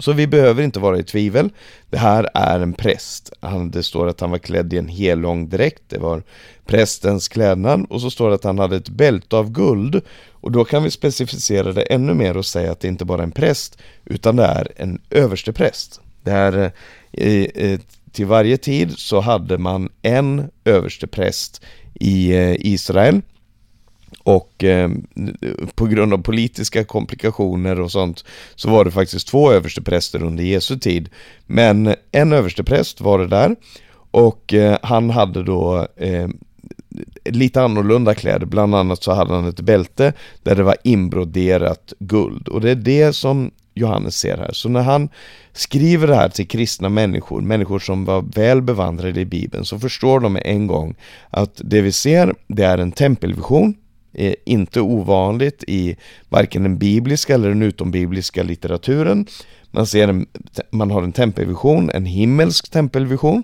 Så 0.00 0.12
vi 0.12 0.26
behöver 0.26 0.62
inte 0.62 0.80
vara 0.80 0.98
i 0.98 1.02
tvivel. 1.02 1.50
Det 1.90 1.98
här 1.98 2.28
är 2.34 2.60
en 2.60 2.72
präst. 2.72 3.32
Han, 3.40 3.70
det 3.70 3.82
står 3.82 4.06
att 4.06 4.20
han 4.20 4.30
var 4.30 4.38
klädd 4.38 4.72
i 4.72 4.78
en 4.78 4.88
hellång 4.88 5.48
dräkt. 5.48 5.82
Det 5.88 5.98
var 5.98 6.22
prästens 6.66 7.28
klädnad. 7.28 7.86
Och 7.90 8.00
så 8.00 8.10
står 8.10 8.28
det 8.28 8.34
att 8.34 8.44
han 8.44 8.58
hade 8.58 8.76
ett 8.76 8.88
bälte 8.88 9.36
av 9.36 9.50
guld. 9.50 10.02
Och 10.30 10.52
då 10.52 10.64
kan 10.64 10.82
vi 10.82 10.90
specificera 10.90 11.72
det 11.72 11.82
ännu 11.82 12.14
mer 12.14 12.36
och 12.36 12.46
säga 12.46 12.72
att 12.72 12.80
det 12.80 12.88
inte 12.88 13.04
bara 13.04 13.18
är 13.18 13.26
en 13.26 13.32
präst 13.32 13.78
utan 14.04 14.36
det 14.36 14.44
är 14.44 14.72
en 14.76 15.00
överstepräst. 15.10 16.00
Det 16.22 16.30
är 16.30 16.72
eh, 17.12 17.44
eh, 17.54 17.80
till 18.12 18.26
varje 18.26 18.56
tid 18.56 18.98
så 18.98 19.20
hade 19.20 19.58
man 19.58 19.88
en 20.02 20.50
överstepräst 20.64 21.64
i 21.94 22.32
eh, 22.32 22.54
Israel 22.58 23.22
och 24.22 24.64
eh, 24.64 24.90
på 25.74 25.86
grund 25.86 26.14
av 26.14 26.18
politiska 26.18 26.84
komplikationer 26.84 27.80
och 27.80 27.92
sånt 27.92 28.24
så 28.54 28.70
var 28.70 28.84
det 28.84 28.90
faktiskt 28.90 29.28
två 29.28 29.52
överstepräster 29.52 30.22
under 30.22 30.44
Jesu 30.44 30.78
tid. 30.78 31.08
Men 31.46 31.94
en 32.12 32.32
överstepräst 32.32 33.00
var 33.00 33.18
det 33.18 33.26
där 33.26 33.56
och 34.10 34.54
eh, 34.54 34.78
han 34.82 35.10
hade 35.10 35.42
då 35.42 35.86
eh, 35.96 36.28
lite 37.24 37.62
annorlunda 37.62 38.14
kläder, 38.14 38.46
bland 38.46 38.74
annat 38.74 39.02
så 39.02 39.12
hade 39.12 39.34
han 39.34 39.48
ett 39.48 39.60
bälte 39.60 40.12
där 40.42 40.56
det 40.56 40.62
var 40.62 40.76
inbroderat 40.84 41.92
guld 41.98 42.48
och 42.48 42.60
det 42.60 42.70
är 42.70 42.74
det 42.74 43.12
som 43.12 43.50
Johannes 43.74 44.18
ser 44.18 44.36
här. 44.36 44.52
Så 44.52 44.68
när 44.68 44.82
han 44.82 45.08
skriver 45.52 46.06
det 46.06 46.14
här 46.14 46.28
till 46.28 46.48
kristna 46.48 46.88
människor, 46.88 47.40
människor 47.40 47.78
som 47.78 48.04
var 48.04 48.24
väl 48.34 48.62
bevandrade 48.62 49.20
i 49.20 49.24
Bibeln, 49.24 49.64
så 49.64 49.78
förstår 49.78 50.20
de 50.20 50.32
med 50.32 50.42
en 50.44 50.66
gång 50.66 50.94
att 51.30 51.60
det 51.64 51.80
vi 51.80 51.92
ser, 51.92 52.34
det 52.48 52.64
är 52.64 52.78
en 52.78 52.92
tempelvision, 52.92 53.74
är 54.12 54.36
inte 54.44 54.80
ovanligt 54.80 55.64
i 55.66 55.96
varken 56.28 56.62
den 56.62 56.78
bibliska 56.78 57.34
eller 57.34 57.48
den 57.48 57.62
utombibliska 57.62 58.42
litteraturen. 58.42 59.26
Man, 59.70 59.86
ser 59.86 60.08
en, 60.08 60.26
man 60.70 60.90
har 60.90 61.02
en 61.02 61.12
tempelvision, 61.12 61.90
en 61.94 62.06
himmelsk 62.06 62.70
tempelvision 62.70 63.42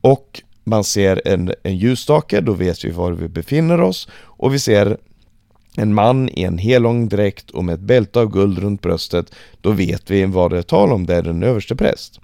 och 0.00 0.42
man 0.64 0.84
ser 0.84 1.22
en, 1.24 1.52
en 1.62 1.76
ljusstake, 1.76 2.40
då 2.40 2.52
vet 2.52 2.84
vi 2.84 2.90
var 2.90 3.12
vi 3.12 3.28
befinner 3.28 3.80
oss 3.80 4.08
och 4.14 4.54
vi 4.54 4.58
ser 4.58 4.96
en 5.76 5.94
man 5.94 6.28
i 6.28 6.42
en 6.42 6.58
helång 6.58 7.08
dräkt 7.08 7.50
och 7.50 7.64
med 7.64 7.74
ett 7.74 7.80
bälte 7.80 8.20
av 8.20 8.32
guld 8.32 8.58
runt 8.58 8.82
bröstet, 8.82 9.34
då 9.60 9.70
vet 9.70 10.10
vi 10.10 10.24
vad 10.24 10.50
det 10.50 10.58
är 10.58 10.62
tal 10.62 10.92
om, 10.92 11.06
det 11.06 11.14
är 11.14 11.28
en 11.28 11.42
överste 11.42 11.76
präst. 11.76 12.20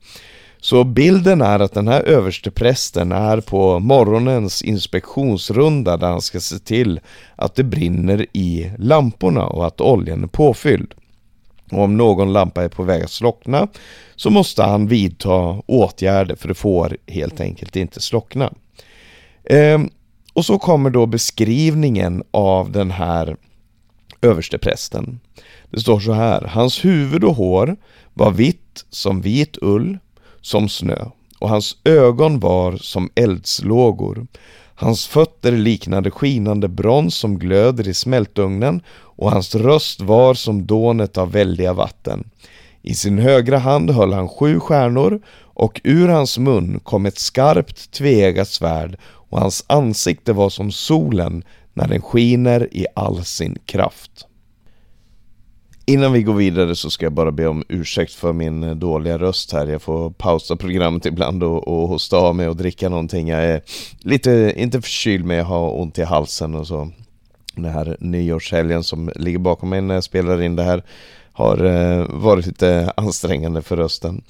Så 0.65 0.85
bilden 0.85 1.41
är 1.41 1.61
att 1.61 1.73
den 1.73 1.89
här 1.89 2.03
översteprästen 2.03 3.13
är 3.13 3.41
på 3.41 3.79
morgonens 3.79 4.63
inspektionsrunda 4.63 5.97
där 5.97 6.07
han 6.07 6.21
ska 6.21 6.41
se 6.41 6.59
till 6.59 7.01
att 7.37 7.55
det 7.55 7.65
brinner 7.65 8.27
i 8.33 8.71
lamporna 8.79 9.47
och 9.47 9.67
att 9.67 9.81
oljan 9.81 10.23
är 10.23 10.29
påfylld. 10.29 10.95
Och 11.71 11.83
om 11.83 11.97
någon 11.97 12.33
lampa 12.33 12.65
är 12.65 12.69
på 12.69 12.83
väg 12.83 13.03
att 13.03 13.11
slockna 13.11 13.69
så 14.17 14.31
måste 14.31 14.63
han 14.63 14.87
vidta 14.87 15.63
åtgärder 15.67 16.37
för 16.37 16.49
det 16.49 16.55
får 16.55 16.97
helt 17.07 17.41
enkelt 17.41 17.77
inte 17.77 18.01
slockna. 18.01 18.53
Ehm, 19.45 19.91
och 20.33 20.45
så 20.45 20.59
kommer 20.59 20.91
då 20.91 21.07
beskrivningen 21.07 22.23
av 22.31 22.73
den 22.73 22.91
här 22.91 23.37
översteprästen. 24.23 25.21
Det 25.71 25.81
står 25.81 26.01
så 26.01 26.13
här, 26.13 26.43
hans 26.43 26.85
huvud 26.85 27.25
och 27.25 27.35
hår 27.35 27.77
var 28.15 28.31
vitt 28.31 28.85
som 28.91 29.21
vit 29.21 29.59
ull 29.63 29.99
som 30.45 30.69
snö 30.69 31.05
och 31.39 31.49
hans 31.49 31.77
ögon 31.85 32.41
var 32.41 32.77
som 32.77 33.11
eldslågor. 33.15 34.27
Hans 34.75 35.07
fötter 35.07 35.53
liknade 35.53 36.11
skinande 36.11 36.69
brons 36.69 37.15
som 37.15 37.39
glöder 37.39 37.89
i 37.89 37.95
smältugnen 37.95 38.83
och 38.91 39.31
hans 39.31 39.55
röst 39.55 40.01
var 40.01 40.35
som 40.35 40.67
dånet 40.67 41.19
av 41.19 41.33
väldiga 41.33 41.73
vatten. 41.73 42.31
I 42.83 42.95
sin 42.95 43.19
högra 43.19 43.59
hand 43.59 43.91
höll 43.91 44.13
han 44.13 44.29
sju 44.29 44.61
stjärnor 44.61 45.21
och 45.37 45.81
ur 45.85 46.09
hans 46.09 46.39
mun 46.39 46.81
kom 46.81 47.07
ett 47.07 47.19
skarpt 47.19 47.91
tveeggat 47.91 48.49
svärd 48.49 48.97
och 49.05 49.41
hans 49.41 49.65
ansikte 49.67 50.33
var 50.33 50.51
som 50.51 50.73
solen 50.73 51.45
när 51.73 51.89
den 51.89 52.03
skiner 52.03 52.69
i 52.73 52.87
all 52.95 53.25
sin 53.25 53.59
kraft. 53.67 54.27
Innan 55.87 56.13
vi 56.13 56.23
går 56.23 56.35
vidare 56.35 56.77
så 56.77 56.91
ska 56.91 57.07
jag 57.07 57.13
bara 57.13 57.33
be 57.33 57.47
om 57.47 57.65
ursäkt 57.69 58.13
för 58.13 58.33
min 58.33 58.63
eh, 58.63 58.75
dåliga 58.75 59.19
röst 59.19 59.53
här. 59.53 59.67
Jag 59.67 59.83
får 59.83 60.11
pausa 60.11 60.57
programmet 60.57 61.07
ibland 61.07 61.43
och, 61.43 61.69
och 61.69 61.89
hosta 61.89 62.17
av 62.17 62.35
mig 62.35 62.49
och 62.49 62.57
dricka 62.57 62.89
någonting. 62.89 63.29
Jag 63.29 63.45
är 63.45 63.63
lite, 63.99 64.53
inte 64.57 64.83
förkyld 64.83 65.25
men 65.25 65.37
jag 65.37 65.45
har 65.45 65.81
ont 65.81 65.99
i 65.99 66.03
halsen 66.03 66.55
och 66.55 66.67
så. 66.67 66.91
Den 67.55 67.73
här 67.73 67.97
nyårshelgen 68.01 68.85
som 68.85 69.11
ligger 69.17 69.39
bakom 69.39 69.69
mig 69.69 69.81
när 69.81 69.95
jag 69.95 70.05
spelar 70.05 70.43
in 70.43 70.57
det 70.57 70.63
här 70.63 70.83
har 71.33 71.65
eh, 71.65 72.07
varit 72.09 72.47
lite 72.47 72.93
ansträngande 72.97 73.63
för 73.63 73.77
rösten. 73.77 74.23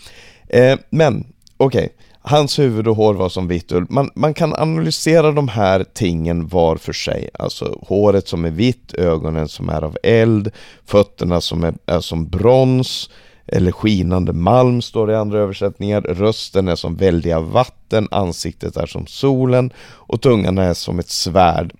Eh, 0.48 0.78
men 0.90 1.26
okej, 1.56 1.84
okay. 1.84 1.88
Hans 2.26 2.58
huvud 2.58 2.88
och 2.88 2.96
hår 2.96 3.14
var 3.14 3.28
som 3.28 3.48
vitt 3.48 3.72
ull. 3.72 3.86
Man, 3.88 4.10
man 4.14 4.34
kan 4.34 4.54
analysera 4.54 5.32
de 5.32 5.48
här 5.48 5.84
tingen 5.94 6.48
var 6.48 6.76
för 6.76 6.92
sig. 6.92 7.30
Alltså 7.38 7.78
håret 7.86 8.28
som 8.28 8.44
är 8.44 8.50
vitt, 8.50 8.94
ögonen 8.94 9.48
som 9.48 9.68
är 9.68 9.82
av 9.82 9.96
eld, 10.02 10.50
fötterna 10.86 11.40
som 11.40 11.64
är, 11.64 11.74
är 11.86 12.00
som 12.00 12.28
brons 12.28 13.10
eller 13.46 13.72
skinande 13.72 14.32
malm 14.32 14.82
står 14.82 15.06
det 15.06 15.12
i 15.12 15.16
andra 15.16 15.38
översättningar. 15.38 16.00
Rösten 16.00 16.68
är 16.68 16.76
som 16.76 16.96
väldiga 16.96 17.40
vatten, 17.40 18.08
ansiktet 18.10 18.76
är 18.76 18.86
som 18.86 19.06
solen 19.06 19.70
och 19.86 20.20
tungan 20.20 20.58
är 20.58 20.74
som 20.74 20.98
ett 20.98 21.10
svärd. 21.10 21.72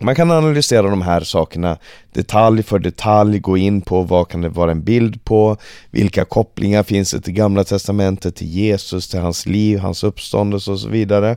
Man 0.00 0.14
kan 0.14 0.30
analysera 0.30 0.90
de 0.90 1.02
här 1.02 1.20
sakerna 1.20 1.78
detalj 2.12 2.62
för 2.62 2.78
detalj, 2.78 3.38
gå 3.38 3.56
in 3.56 3.80
på 3.80 4.02
vad 4.02 4.28
kan 4.28 4.40
det 4.40 4.48
vara 4.48 4.70
en 4.70 4.84
bild 4.84 5.24
på, 5.24 5.56
vilka 5.90 6.24
kopplingar 6.24 6.82
finns 6.82 7.10
det 7.10 7.20
till 7.20 7.32
gamla 7.34 7.64
testamentet, 7.64 8.36
till 8.36 8.48
Jesus, 8.48 9.08
till 9.08 9.20
hans 9.20 9.46
liv, 9.46 9.78
hans 9.78 10.04
uppståndelse 10.04 10.70
och 10.70 10.80
så 10.80 10.88
vidare. 10.88 11.36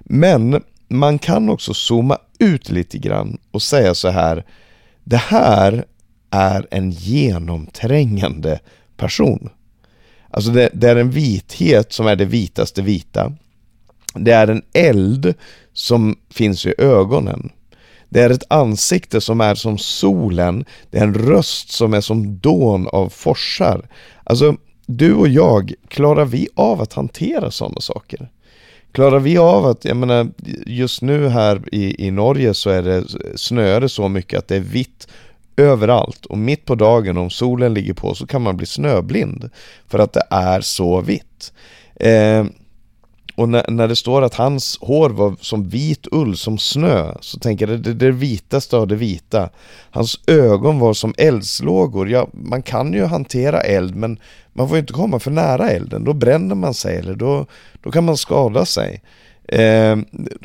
Men 0.00 0.62
man 0.88 1.18
kan 1.18 1.48
också 1.48 1.74
zooma 1.74 2.18
ut 2.38 2.70
lite 2.70 2.98
grann 2.98 3.38
och 3.50 3.62
säga 3.62 3.94
så 3.94 4.08
här, 4.08 4.44
det 5.04 5.16
här 5.16 5.84
är 6.30 6.66
en 6.70 6.90
genomträngande 6.90 8.60
person. 8.96 9.50
Alltså 10.30 10.50
det, 10.50 10.70
det 10.72 10.90
är 10.90 10.96
en 10.96 11.10
vithet 11.10 11.92
som 11.92 12.06
är 12.06 12.16
det 12.16 12.24
vitaste 12.24 12.82
vita. 12.82 13.32
Det 14.14 14.32
är 14.32 14.48
en 14.48 14.62
eld 14.72 15.34
som 15.72 16.16
finns 16.30 16.66
i 16.66 16.74
ögonen. 16.78 17.50
Det 18.08 18.20
är 18.20 18.30
ett 18.30 18.52
ansikte 18.52 19.20
som 19.20 19.40
är 19.40 19.54
som 19.54 19.78
solen, 19.78 20.64
det 20.90 20.98
är 20.98 21.02
en 21.02 21.14
röst 21.14 21.70
som 21.70 21.94
är 21.94 22.00
som 22.00 22.38
dån 22.38 22.88
av 22.88 23.08
forsar. 23.08 23.88
Alltså, 24.24 24.56
du 24.86 25.14
och 25.14 25.28
jag, 25.28 25.72
klarar 25.88 26.24
vi 26.24 26.48
av 26.54 26.80
att 26.80 26.92
hantera 26.92 27.50
sådana 27.50 27.80
saker? 27.80 28.28
Klarar 28.92 29.18
vi 29.18 29.38
av 29.38 29.66
att, 29.66 29.84
jag 29.84 29.96
menar, 29.96 30.28
just 30.66 31.02
nu 31.02 31.28
här 31.28 31.62
i, 31.72 32.06
i 32.06 32.10
Norge 32.10 32.54
så 32.54 32.70
är 32.70 32.82
det, 32.82 33.04
snöar 33.36 33.80
det 33.80 33.88
så 33.88 34.08
mycket 34.08 34.38
att 34.38 34.48
det 34.48 34.56
är 34.56 34.60
vitt 34.60 35.08
överallt 35.56 36.26
och 36.26 36.38
mitt 36.38 36.64
på 36.64 36.74
dagen 36.74 37.16
om 37.16 37.30
solen 37.30 37.74
ligger 37.74 37.94
på 37.94 38.14
så 38.14 38.26
kan 38.26 38.42
man 38.42 38.56
bli 38.56 38.66
snöblind 38.66 39.50
för 39.88 39.98
att 39.98 40.12
det 40.12 40.22
är 40.30 40.60
så 40.60 41.00
vitt. 41.00 41.52
Eh, 41.94 42.44
och 43.38 43.48
när, 43.48 43.70
när, 43.70 43.88
det 43.88 43.96
står 43.96 44.22
att 44.22 44.34
hans 44.34 44.78
hår 44.80 45.10
var 45.10 45.36
som 45.40 45.68
vit 45.68 46.06
ull, 46.12 46.36
som 46.36 46.58
snö, 46.58 47.14
så 47.20 47.38
tänker 47.38 47.68
jag 47.68 47.78
det, 47.78 47.92
det, 47.92 48.06
det 48.06 48.10
vitaste 48.10 48.76
av 48.76 48.86
det 48.86 48.94
vita. 48.94 49.48
Hans 49.90 50.20
ögon 50.26 50.78
var 50.78 50.94
som 50.94 51.14
eldslågor. 51.18 52.10
Ja, 52.10 52.28
man 52.32 52.62
kan 52.62 52.92
ju 52.92 53.04
hantera 53.04 53.60
eld, 53.60 53.96
men 53.96 54.18
man 54.52 54.68
får 54.68 54.78
inte 54.78 54.92
komma 54.92 55.18
för 55.18 55.30
nära 55.30 55.70
elden. 55.70 56.04
Då 56.04 56.12
bränner 56.12 56.54
man 56.54 56.74
sig 56.74 56.96
eller 56.96 57.14
då, 57.14 57.46
då 57.82 57.90
kan 57.90 58.04
man 58.04 58.16
skada 58.16 58.64
sig. 58.64 59.02
Eh, 59.48 59.98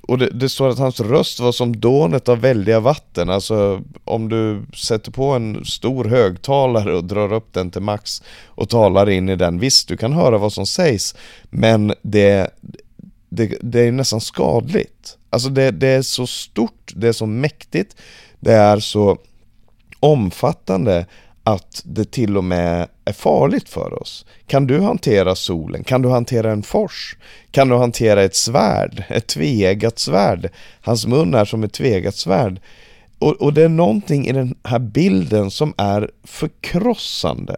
och 0.03 0.17
det, 0.17 0.29
det, 0.29 0.49
står 0.49 0.69
att 0.69 0.79
hans 0.79 0.99
röst 0.99 1.39
var 1.39 1.51
som 1.51 1.79
dånet 1.79 2.29
av 2.29 2.39
väldiga 2.39 2.79
vatten. 2.79 3.29
Alltså 3.29 3.81
om 4.03 4.29
du 4.29 4.61
sätter 4.75 5.11
på 5.11 5.25
en 5.25 5.65
stor 5.65 6.05
högtalare 6.05 6.95
och 6.95 7.03
drar 7.03 7.33
upp 7.33 7.53
den 7.53 7.71
till 7.71 7.81
max 7.81 8.23
och 8.45 8.69
talar 8.69 9.09
in 9.09 9.29
i 9.29 9.35
den. 9.35 9.59
Visst, 9.59 9.87
du 9.87 9.97
kan 9.97 10.13
höra 10.13 10.37
vad 10.37 10.53
som 10.53 10.65
sägs, 10.65 11.15
men 11.49 11.93
det, 12.01 12.49
det, 13.35 13.57
det 13.61 13.81
är 13.81 13.91
nästan 13.91 14.21
skadligt. 14.21 15.17
Alltså 15.29 15.49
det, 15.49 15.71
det 15.71 15.87
är 15.87 16.01
så 16.01 16.27
stort, 16.27 16.93
det 16.95 17.07
är 17.07 17.13
så 17.13 17.25
mäktigt, 17.25 17.95
det 18.39 18.53
är 18.53 18.79
så 18.79 19.17
omfattande 19.99 21.05
att 21.43 21.81
det 21.85 22.11
till 22.11 22.37
och 22.37 22.43
med 22.43 22.87
är 23.05 23.13
farligt 23.13 23.69
för 23.69 24.01
oss. 24.01 24.25
Kan 24.47 24.67
du 24.67 24.79
hantera 24.81 25.35
solen? 25.35 25.83
Kan 25.83 26.01
du 26.01 26.09
hantera 26.09 26.51
en 26.51 26.63
fors? 26.63 27.17
Kan 27.51 27.69
du 27.69 27.75
hantera 27.75 28.23
ett 28.23 28.35
svärd? 28.35 29.03
Ett 29.09 29.27
tveeggat 29.27 29.99
svärd? 29.99 30.49
Hans 30.81 31.07
mun 31.07 31.33
är 31.33 31.45
som 31.45 31.63
ett 31.63 31.73
tveeggat 31.73 32.15
svärd. 32.15 32.61
Och, 33.19 33.41
och 33.41 33.53
det 33.53 33.63
är 33.63 33.69
någonting 33.69 34.27
i 34.27 34.31
den 34.31 34.55
här 34.63 34.79
bilden 34.79 35.51
som 35.51 35.73
är 35.77 36.11
förkrossande. 36.23 37.55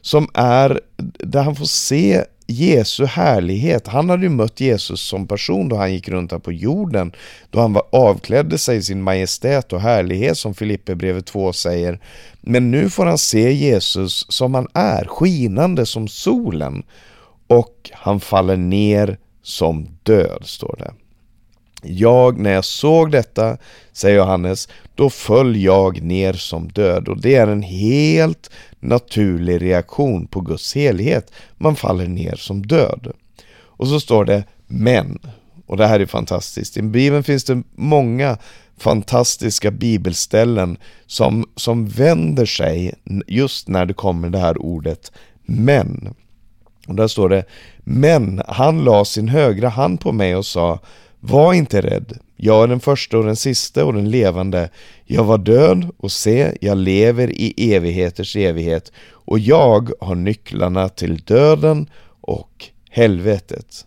Som 0.00 0.28
är 0.34 0.80
där 1.18 1.42
han 1.42 1.56
får 1.56 1.64
se 1.64 2.24
Jesu 2.46 3.04
härlighet. 3.04 3.86
Han 3.86 4.10
hade 4.10 4.22
ju 4.22 4.28
mött 4.28 4.60
Jesus 4.60 5.00
som 5.00 5.26
person 5.26 5.68
då 5.68 5.76
han 5.76 5.92
gick 5.92 6.08
runt 6.08 6.32
här 6.32 6.38
på 6.38 6.52
jorden. 6.52 7.12
Då 7.50 7.60
han 7.60 7.72
var, 7.72 7.82
avklädde 7.92 8.58
sig 8.58 8.76
i 8.76 8.82
sin 8.82 9.02
majestät 9.02 9.72
och 9.72 9.80
härlighet 9.80 10.38
som 10.38 10.54
Filippe 10.54 10.94
brevet 10.94 11.26
2 11.26 11.52
säger. 11.52 12.00
Men 12.40 12.70
nu 12.70 12.90
får 12.90 13.06
han 13.06 13.18
se 13.18 13.52
Jesus 13.52 14.26
som 14.28 14.54
han 14.54 14.68
är, 14.74 15.04
skinande 15.04 15.86
som 15.86 16.08
solen. 16.08 16.82
Och 17.46 17.90
han 17.92 18.20
faller 18.20 18.56
ner 18.56 19.18
som 19.42 19.88
död, 20.02 20.42
står 20.44 20.76
det. 20.78 20.94
Jag, 21.84 22.38
när 22.38 22.52
jag 22.52 22.64
såg 22.64 23.10
detta, 23.10 23.56
säger 23.92 24.16
Johannes, 24.16 24.68
då 24.94 25.10
föll 25.10 25.56
jag 25.56 26.02
ner 26.02 26.32
som 26.32 26.68
död 26.68 27.08
och 27.08 27.20
det 27.20 27.34
är 27.34 27.46
en 27.46 27.62
helt 27.62 28.50
naturlig 28.80 29.62
reaktion 29.62 30.26
på 30.26 30.40
Guds 30.40 30.74
helhet. 30.74 31.32
Man 31.56 31.76
faller 31.76 32.08
ner 32.08 32.36
som 32.36 32.66
död. 32.66 33.12
Och 33.76 33.88
så 33.88 34.00
står 34.00 34.24
det 34.24 34.44
men, 34.66 35.18
och 35.66 35.76
det 35.76 35.86
här 35.86 36.00
är 36.00 36.06
fantastiskt. 36.06 36.76
I 36.76 36.82
Bibeln 36.82 37.22
finns 37.22 37.44
det 37.44 37.62
många 37.74 38.38
fantastiska 38.78 39.70
bibelställen 39.70 40.76
som, 41.06 41.44
som 41.56 41.86
vänder 41.86 42.46
sig 42.46 42.94
just 43.26 43.68
när 43.68 43.86
det 43.86 43.94
kommer 43.94 44.30
det 44.30 44.38
här 44.38 44.62
ordet 44.62 45.12
men. 45.44 46.14
Och 46.86 46.94
där 46.94 47.08
står 47.08 47.28
det 47.28 47.44
Men 47.78 48.42
han 48.48 48.84
la 48.84 49.04
sin 49.04 49.28
högra 49.28 49.68
hand 49.68 50.00
på 50.00 50.12
mig 50.12 50.36
och 50.36 50.46
sa 50.46 50.78
var 51.26 51.54
inte 51.54 51.80
rädd, 51.80 52.18
jag 52.36 52.62
är 52.62 52.68
den 52.68 52.80
första 52.80 53.18
och 53.18 53.24
den 53.24 53.36
sista 53.36 53.84
och 53.84 53.94
den 53.94 54.10
levande. 54.10 54.70
Jag 55.04 55.24
var 55.24 55.38
död 55.38 55.90
och 55.96 56.12
se, 56.12 56.56
jag 56.60 56.78
lever 56.78 57.30
i 57.30 57.74
evigheters 57.74 58.36
evighet 58.36 58.92
och 59.08 59.38
jag 59.38 59.90
har 60.00 60.14
nycklarna 60.14 60.88
till 60.88 61.16
döden 61.16 61.90
och 62.20 62.64
helvetet. 62.90 63.86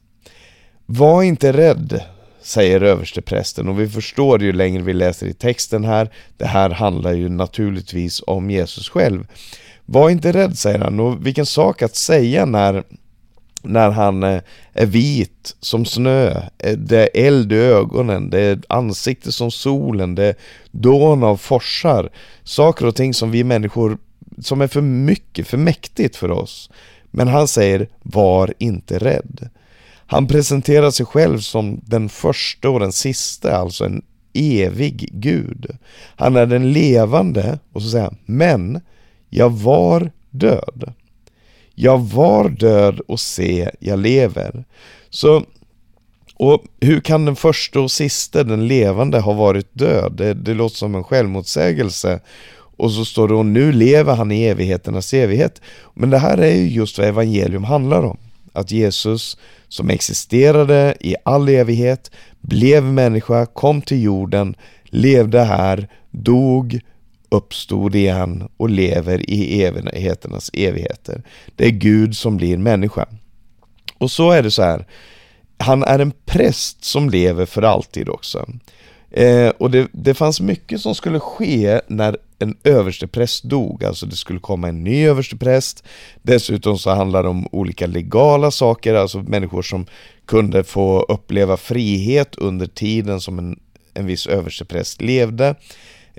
Var 0.86 1.24
inte 1.24 1.54
rädd, 1.54 2.02
säger 2.42 2.82
översteprästen 2.82 3.70
och 3.70 3.80
vi 3.80 3.90
förstår 3.90 4.44
ju 4.44 4.54
längre 4.54 4.84
vi 4.84 4.94
läser 4.94 5.28
i 5.28 5.34
texten 5.34 5.86
här, 5.86 6.10
det 6.38 6.46
här 6.46 6.70
handlar 6.70 7.14
ju 7.14 7.30
naturligtvis 7.30 8.24
om 8.28 8.50
Jesus 8.50 8.90
själv. 8.90 9.28
Var 9.86 10.10
inte 10.10 10.32
rädd, 10.32 10.58
säger 10.58 10.80
han, 10.80 11.00
och 11.00 11.26
vilken 11.26 11.46
sak 11.46 11.82
att 11.82 11.96
säga 11.96 12.46
när 12.46 12.84
när 13.64 13.90
han 13.90 14.24
eh, 14.24 14.42
är 14.74 14.86
vit 14.86 15.56
som 15.60 15.86
snö, 15.86 16.30
eh, 16.58 16.78
det 16.78 17.02
är 17.02 17.28
eld 17.28 17.54
i 17.54 17.56
ögonen, 17.56 18.30
det 18.30 18.40
är 18.40 18.62
ansikte 18.70 19.32
som 19.32 19.52
solen, 19.52 20.16
det 20.16 20.24
är 20.24 20.36
dån 20.72 21.24
av 21.24 21.38
forsar. 21.38 22.10
Saker 22.44 22.86
och 22.86 22.96
ting 22.96 23.14
som 23.14 23.32
vi 23.32 23.44
människor, 23.44 23.98
som 24.40 24.62
är 24.62 24.68
för 24.68 24.82
mycket, 24.82 25.48
för 25.48 25.58
mäktigt 25.58 26.16
för 26.16 26.32
oss. 26.32 26.70
Men 27.12 27.28
han 27.28 27.48
säger, 27.48 27.88
var 28.04 28.54
inte 28.58 28.98
rädd. 28.98 29.50
Han 30.08 30.28
presenterar 30.28 30.92
sig 30.92 31.06
själv 31.06 31.40
som 31.40 31.82
den 31.86 32.10
första 32.10 32.70
och 32.70 32.80
den 32.80 32.92
sista, 32.92 33.58
alltså 33.58 33.86
en 33.86 34.02
evig 34.34 35.10
Gud. 35.14 35.78
Han 36.16 36.36
är 36.36 36.46
den 36.46 36.72
levande, 36.72 37.60
och 37.74 37.82
så 37.82 37.90
säger 37.90 38.06
han, 38.06 38.18
men 38.26 38.82
jag 39.30 39.50
var 39.50 40.12
död. 40.30 40.94
Jag 41.80 42.00
var 42.00 42.50
död 42.50 43.00
och 43.00 43.20
se, 43.20 43.70
jag 43.80 44.00
lever. 44.00 44.66
Så, 45.10 45.44
och 46.36 46.64
hur 46.80 47.00
kan 47.00 47.26
den 47.26 47.36
första 47.36 47.80
och 47.80 47.92
sista, 47.92 48.44
den 48.44 48.68
levande, 48.68 49.20
ha 49.20 49.34
varit 49.34 49.68
död? 49.74 50.14
Det, 50.18 50.34
det 50.34 50.54
låter 50.54 50.76
som 50.76 50.96
en 50.96 51.04
självmotsägelse. 51.04 52.20
Och 52.78 52.92
så 52.92 53.06
står 53.06 53.28
det, 53.28 53.34
och 53.34 53.46
nu 53.46 53.72
lever 53.72 54.16
han 54.16 54.32
i 54.32 54.44
evigheternas 54.44 55.14
evighet. 55.14 55.62
Men 55.94 56.10
det 56.10 56.18
här 56.18 56.38
är 56.38 56.56
ju 56.56 56.70
just 56.70 56.98
vad 56.98 57.08
evangelium 57.08 57.64
handlar 57.64 58.04
om. 58.04 58.18
Att 58.54 58.72
Jesus, 58.72 59.38
som 59.68 59.90
existerade 59.90 60.96
i 61.00 61.16
all 61.26 61.50
evighet, 61.50 62.12
blev 62.42 62.84
människa, 62.84 63.46
kom 63.46 63.82
till 63.82 64.04
jorden, 64.04 64.56
levde 64.84 65.44
här, 65.44 65.88
dog, 66.12 66.80
uppstod 67.30 67.96
igen 67.96 68.50
och 68.58 68.70
lever 68.70 69.30
i 69.30 69.64
evigheternas 69.64 70.50
evigheter. 70.54 71.24
Det 71.56 71.66
är 71.66 71.72
Gud 71.72 72.18
som 72.18 72.38
blir 72.38 72.58
människa. 72.58 73.06
Och 73.98 74.12
så 74.12 74.32
är 74.32 74.44
det 74.44 74.52
så 74.52 74.62
här, 74.62 74.88
han 75.58 75.84
är 75.84 76.00
en 76.00 76.14
präst 76.26 76.84
som 76.84 77.10
lever 77.10 77.46
för 77.46 77.62
alltid 77.62 78.10
också. 78.10 78.46
Eh, 79.12 79.50
och 79.50 79.72
det, 79.72 79.88
det 79.92 80.14
fanns 80.14 80.42
mycket 80.42 80.82
som 80.82 80.96
skulle 80.96 81.20
ske 81.20 81.82
när 81.88 82.18
en 82.40 82.58
överstepräst 82.64 83.44
dog, 83.44 83.84
alltså 83.84 84.06
det 84.06 84.16
skulle 84.16 84.40
komma 84.40 84.68
en 84.68 84.84
ny 84.84 85.08
överstepräst. 85.08 85.84
Dessutom 86.22 86.78
så 86.78 86.90
handlar 86.90 87.24
det 87.24 87.30
om 87.30 87.48
olika 87.52 87.88
legala 87.88 88.52
saker, 88.52 88.94
alltså 88.94 89.20
människor 89.20 89.62
som 89.62 89.86
kunde 90.26 90.64
få 90.64 91.00
uppleva 91.02 91.58
frihet 91.58 92.36
under 92.36 92.68
tiden 92.68 93.22
som 93.22 93.40
en, 93.40 93.60
en 93.94 94.06
viss 94.06 94.28
överstepräst 94.28 95.02
levde. 95.02 95.56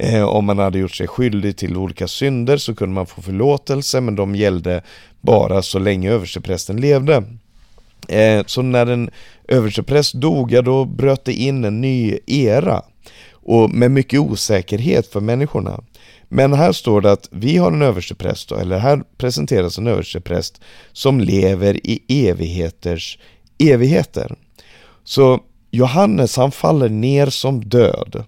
Eh, 0.01 0.25
om 0.25 0.45
man 0.45 0.59
hade 0.59 0.79
gjort 0.79 0.95
sig 0.95 1.07
skyldig 1.07 1.57
till 1.57 1.77
olika 1.77 2.09
synder 2.09 2.57
så 2.57 2.75
kunde 2.75 2.95
man 2.95 3.07
få 3.07 3.23
förlåtelse 3.23 4.01
men 4.01 4.17
de 4.17 4.35
gällde 4.35 4.83
bara 5.21 5.63
så 5.63 5.79
länge 5.79 6.11
översteprästen 6.11 6.81
levde. 6.81 7.25
Eh, 8.09 8.45
så 8.47 8.63
när 8.63 8.87
en 8.87 9.11
överstepräst 9.49 10.15
dog, 10.15 10.53
ja 10.53 10.63
då 10.63 10.85
bröt 10.85 11.25
det 11.25 11.33
in 11.33 11.65
en 11.65 11.81
ny 11.81 12.19
era 12.27 12.83
och 13.33 13.71
med 13.71 13.91
mycket 13.91 14.21
osäkerhet 14.21 15.07
för 15.07 15.21
människorna. 15.21 15.81
Men 16.29 16.53
här 16.53 16.73
står 16.73 17.01
det 17.01 17.13
att 17.13 17.29
vi 17.31 17.57
har 17.57 17.73
en 17.73 17.83
överstepräst, 17.83 18.53
eller 18.53 18.79
här 18.79 19.03
presenteras 19.17 19.79
en 19.79 19.87
överstepräst 19.87 20.61
som 20.93 21.21
lever 21.21 21.87
i 21.87 22.29
evigheters 22.29 23.19
evigheter. 23.59 24.35
Så 25.05 25.41
Johannes 25.71 26.37
han 26.37 26.51
faller 26.51 26.89
ner 26.89 27.27
som 27.27 27.65
död. 27.65 28.25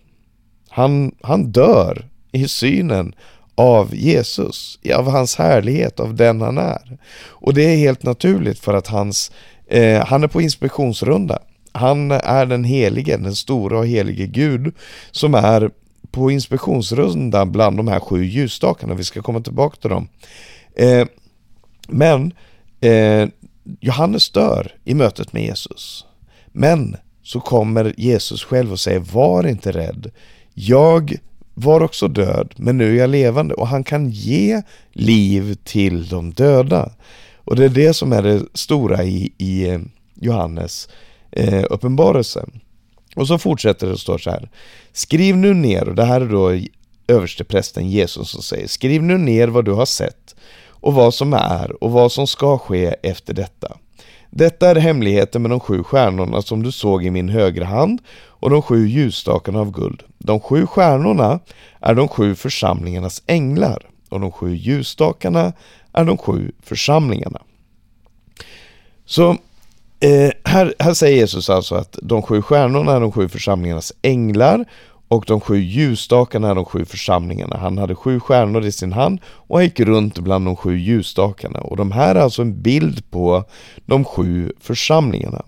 Han, 0.70 1.14
han 1.20 1.52
dör 1.52 2.08
i 2.32 2.48
synen 2.48 3.14
av 3.54 3.94
Jesus, 3.94 4.78
av 4.94 5.10
hans 5.10 5.36
härlighet, 5.36 6.00
av 6.00 6.14
den 6.14 6.40
han 6.40 6.58
är. 6.58 6.98
Och 7.28 7.54
det 7.54 7.62
är 7.62 7.76
helt 7.76 8.02
naturligt 8.02 8.58
för 8.58 8.74
att 8.74 8.86
hans, 8.86 9.32
eh, 9.66 10.06
han 10.06 10.22
är 10.22 10.28
på 10.28 10.40
inspektionsrunda. 10.40 11.38
Han 11.72 12.10
är 12.10 12.46
den 12.46 12.64
helige, 12.64 13.16
den 13.16 13.36
stora 13.36 13.78
och 13.78 13.86
helige 13.86 14.26
Gud 14.26 14.74
som 15.10 15.34
är 15.34 15.70
på 16.10 16.30
inspektionsrunda 16.30 17.46
bland 17.46 17.76
de 17.76 17.88
här 17.88 18.00
sju 18.00 18.24
ljusstakarna. 18.24 18.94
Vi 18.94 19.04
ska 19.04 19.22
komma 19.22 19.40
tillbaka 19.40 19.76
till 19.76 19.90
dem. 19.90 20.08
Eh, 20.76 21.06
men 21.88 22.34
eh, 22.80 23.28
Johannes 23.80 24.30
dör 24.30 24.72
i 24.84 24.94
mötet 24.94 25.32
med 25.32 25.42
Jesus. 25.42 26.04
Men 26.52 26.96
så 27.22 27.40
kommer 27.40 27.94
Jesus 27.96 28.44
själv 28.44 28.72
och 28.72 28.80
säger 28.80 29.00
var 29.00 29.46
inte 29.46 29.72
rädd 29.72 30.10
jag 30.54 31.16
var 31.54 31.82
också 31.82 32.08
död, 32.08 32.54
men 32.56 32.78
nu 32.78 32.94
är 32.94 33.00
jag 33.00 33.10
levande 33.10 33.54
och 33.54 33.68
han 33.68 33.84
kan 33.84 34.10
ge 34.10 34.62
liv 34.92 35.54
till 35.64 36.08
de 36.08 36.32
döda. 36.32 36.92
Och 37.44 37.56
det 37.56 37.64
är 37.64 37.68
det 37.68 37.94
som 37.94 38.12
är 38.12 38.22
det 38.22 38.42
stora 38.54 39.04
i, 39.04 39.32
i 39.38 39.68
eh, 39.68 39.80
Johannes 40.14 40.88
eh, 41.32 41.64
uppenbarelse. 41.70 42.46
Och 43.16 43.26
så 43.26 43.38
fortsätter 43.38 43.86
det 43.86 43.92
och 43.92 44.00
står 44.00 44.18
så 44.18 44.30
här. 44.30 44.50
Skriv 44.92 45.36
nu 45.36 45.54
ner, 45.54 45.88
och 45.88 45.94
det 45.94 46.04
här 46.04 46.20
är 46.20 46.28
då 46.28 46.60
översteprästen 47.06 47.90
Jesus 47.90 48.30
som 48.30 48.42
säger, 48.42 48.66
skriv 48.68 49.02
nu 49.02 49.18
ner 49.18 49.48
vad 49.48 49.64
du 49.64 49.72
har 49.72 49.86
sett 49.86 50.36
och 50.68 50.94
vad 50.94 51.14
som 51.14 51.32
är 51.32 51.84
och 51.84 51.90
vad 51.90 52.12
som 52.12 52.26
ska 52.26 52.58
ske 52.58 52.94
efter 53.02 53.34
detta. 53.34 53.76
Detta 54.30 54.70
är 54.70 54.76
hemligheten 54.76 55.42
med 55.42 55.50
de 55.50 55.60
sju 55.60 55.82
stjärnorna 55.82 56.42
som 56.42 56.62
du 56.62 56.72
såg 56.72 57.04
i 57.04 57.10
min 57.10 57.28
högra 57.28 57.64
hand 57.64 58.02
och 58.40 58.50
de 58.50 58.62
sju 58.62 58.86
ljusstakarna 58.86 59.60
av 59.60 59.70
guld. 59.70 60.02
De 60.18 60.40
sju 60.40 60.66
stjärnorna 60.66 61.40
är 61.80 61.94
de 61.94 62.08
sju 62.08 62.34
församlingarnas 62.34 63.22
änglar 63.26 63.82
och 64.08 64.20
de 64.20 64.32
sju 64.32 64.54
ljusstakarna 64.54 65.52
är 65.92 66.04
de 66.04 66.18
sju 66.18 66.52
församlingarna. 66.62 67.40
Så 69.04 69.30
eh, 70.00 70.30
här, 70.44 70.74
här 70.78 70.94
säger 70.94 71.16
Jesus 71.16 71.50
alltså 71.50 71.74
att 71.74 71.98
de 72.02 72.22
sju 72.22 72.42
stjärnorna 72.42 72.92
är 72.92 73.00
de 73.00 73.12
sju 73.12 73.28
församlingarnas 73.28 73.92
änglar 74.02 74.64
och 75.08 75.24
de 75.26 75.40
sju 75.40 75.58
ljusstakarna 75.58 76.50
är 76.50 76.54
de 76.54 76.64
sju 76.64 76.84
församlingarna. 76.84 77.56
Han 77.56 77.78
hade 77.78 77.94
sju 77.94 78.20
stjärnor 78.20 78.64
i 78.64 78.72
sin 78.72 78.92
hand 78.92 79.20
och 79.24 79.62
gick 79.62 79.80
runt 79.80 80.18
bland 80.18 80.44
de 80.44 80.56
sju 80.56 80.78
ljusstakarna. 80.78 81.60
Och 81.60 81.76
de 81.76 81.92
här 81.92 82.14
är 82.14 82.20
alltså 82.20 82.42
en 82.42 82.62
bild 82.62 83.10
på 83.10 83.44
de 83.86 84.04
sju 84.04 84.52
församlingarna. 84.60 85.42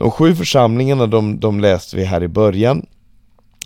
De 0.00 0.10
sju 0.10 0.34
församlingarna 0.34 1.06
de, 1.06 1.40
de 1.40 1.60
läste 1.60 1.96
vi 1.96 2.04
här 2.04 2.22
i 2.22 2.28
början. 2.28 2.86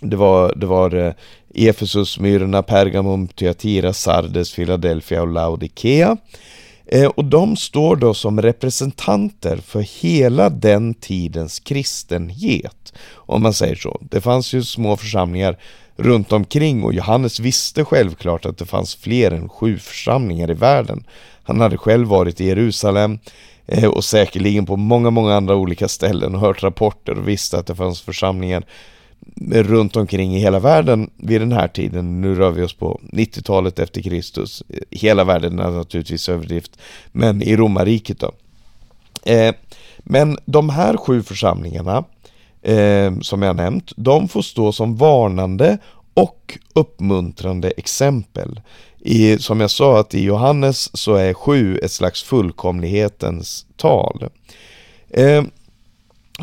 Det 0.01 0.15
var, 0.15 0.53
det 0.55 0.65
var 0.65 0.95
eh, 0.95 1.13
Efesus, 1.53 2.19
Myrna, 2.19 2.63
Pergamum, 2.63 3.27
Thyatira, 3.27 3.93
Sardes, 3.93 4.55
Philadelphia 4.55 5.21
och 5.21 5.27
Laodikea. 5.27 6.17
Eh, 6.85 7.05
och 7.05 7.25
de 7.25 7.55
står 7.55 7.95
då 7.95 8.13
som 8.13 8.41
representanter 8.41 9.57
för 9.57 10.01
hela 10.01 10.49
den 10.49 10.93
tidens 10.93 11.59
kristenhet, 11.59 12.93
om 13.13 13.41
man 13.41 13.53
säger 13.53 13.75
så. 13.75 14.01
Det 14.01 14.21
fanns 14.21 14.53
ju 14.53 14.63
små 14.63 14.97
församlingar 14.97 15.57
runt 15.95 16.31
omkring 16.31 16.83
och 16.83 16.93
Johannes 16.93 17.39
visste 17.39 17.85
självklart 17.85 18.45
att 18.45 18.57
det 18.57 18.65
fanns 18.65 18.95
fler 18.95 19.31
än 19.31 19.49
sju 19.49 19.77
församlingar 19.77 20.51
i 20.51 20.53
världen. 20.53 21.03
Han 21.43 21.61
hade 21.61 21.77
själv 21.77 22.07
varit 22.07 22.41
i 22.41 22.45
Jerusalem 22.45 23.19
eh, 23.67 23.89
och 23.89 24.03
säkerligen 24.03 24.65
på 24.65 24.75
många, 24.75 25.09
många 25.09 25.35
andra 25.35 25.55
olika 25.55 25.87
ställen 25.87 26.35
och 26.35 26.41
hört 26.41 26.63
rapporter 26.63 27.17
och 27.17 27.27
visste 27.27 27.57
att 27.57 27.67
det 27.67 27.75
fanns 27.75 28.01
församlingar 28.01 28.63
runt 29.51 29.95
omkring 29.95 30.35
i 30.35 30.39
hela 30.39 30.59
världen 30.59 31.09
vid 31.17 31.41
den 31.41 31.51
här 31.51 31.67
tiden. 31.67 32.21
Nu 32.21 32.35
rör 32.35 32.51
vi 32.51 32.63
oss 32.63 32.73
på 32.73 32.99
90-talet 33.11 33.79
efter 33.79 34.01
Kristus. 34.01 34.63
Hela 34.91 35.23
världen 35.23 35.59
är 35.59 35.69
naturligtvis 35.69 36.29
överdrift, 36.29 36.79
men 37.11 37.41
i 37.41 37.55
romarriket 37.55 38.19
då. 38.19 38.31
Eh, 39.31 39.55
men 39.97 40.37
de 40.45 40.69
här 40.69 40.97
sju 40.97 41.23
församlingarna 41.23 42.03
eh, 42.61 43.19
som 43.21 43.41
jag 43.41 43.55
nämnt, 43.55 43.91
de 43.95 44.27
får 44.27 44.41
stå 44.41 44.71
som 44.71 44.95
varnande 44.95 45.77
och 46.13 46.57
uppmuntrande 46.73 47.69
exempel. 47.69 48.61
I, 49.07 49.39
som 49.39 49.59
jag 49.59 49.71
sa 49.71 49.99
att 49.99 50.13
i 50.13 50.23
Johannes 50.23 50.97
så 50.97 51.15
är 51.15 51.33
sju 51.33 51.77
ett 51.77 51.91
slags 51.91 52.23
fullkomlighetens 52.23 53.65
tal. 53.77 54.29
Eh, 55.09 55.43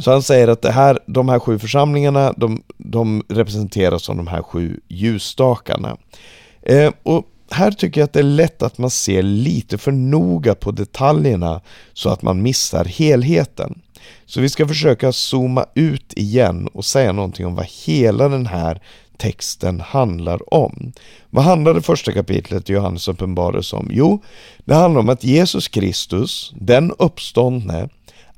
så 0.01 0.11
han 0.11 0.23
säger 0.23 0.49
att 0.49 0.63
det 0.63 0.71
här, 0.71 0.99
de 1.07 1.29
här 1.29 1.39
sju 1.39 1.59
församlingarna, 1.59 2.33
de, 2.37 2.63
de 2.77 3.25
representeras 3.29 4.03
som 4.03 4.17
de 4.17 4.27
här 4.27 4.43
sju 4.43 4.81
ljusstakarna. 4.89 5.97
Eh, 6.63 6.93
och 7.03 7.25
här 7.51 7.71
tycker 7.71 8.01
jag 8.01 8.07
att 8.07 8.13
det 8.13 8.19
är 8.19 8.23
lätt 8.23 8.63
att 8.63 8.79
man 8.79 8.91
ser 8.91 9.23
lite 9.23 9.79
för 9.79 9.93
noga 9.93 10.55
på 10.55 10.71
detaljerna 10.71 11.61
så 11.93 12.09
att 12.09 12.23
man 12.23 12.43
missar 12.43 12.85
helheten. 12.85 13.83
Så 14.27 14.41
vi 14.41 14.49
ska 14.49 14.69
försöka 14.69 15.13
zooma 15.13 15.67
ut 15.75 16.13
igen 16.13 16.69
och 16.73 16.85
säga 16.85 17.13
någonting 17.13 17.47
om 17.47 17.55
vad 17.55 17.67
hela 17.87 18.29
den 18.29 18.47
här 18.47 18.83
texten 19.23 19.81
handlar 19.81 20.55
om. 20.55 20.93
Vad 21.31 21.45
handlar 21.45 21.75
det 21.75 21.83
första 21.83 22.13
kapitlet 22.13 22.71
i 22.71 22.73
Johannes 22.73 23.09
uppenbarelse 23.09 23.77
om? 23.77 23.89
Jo, 23.93 24.23
det 24.65 24.75
handlar 24.75 25.01
om 25.01 25.09
att 25.09 25.25
Jesus 25.25 25.69
Kristus, 25.69 26.53
den 26.61 26.93
uppståndne, 26.99 27.89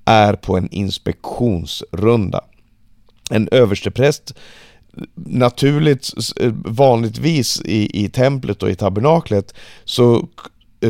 är 0.04 0.34
på 0.34 0.56
en 0.56 0.68
inspektionsrunda. 0.70 2.40
En 3.30 3.48
överstepräst 3.52 4.34
naturligt, 5.14 6.10
eh, 6.40 6.52
vanligtvis 6.64 7.62
i, 7.64 8.04
i 8.04 8.08
templet 8.08 8.62
och 8.62 8.70
i 8.70 8.74
tabernaklet 8.74 9.54
så 9.84 10.28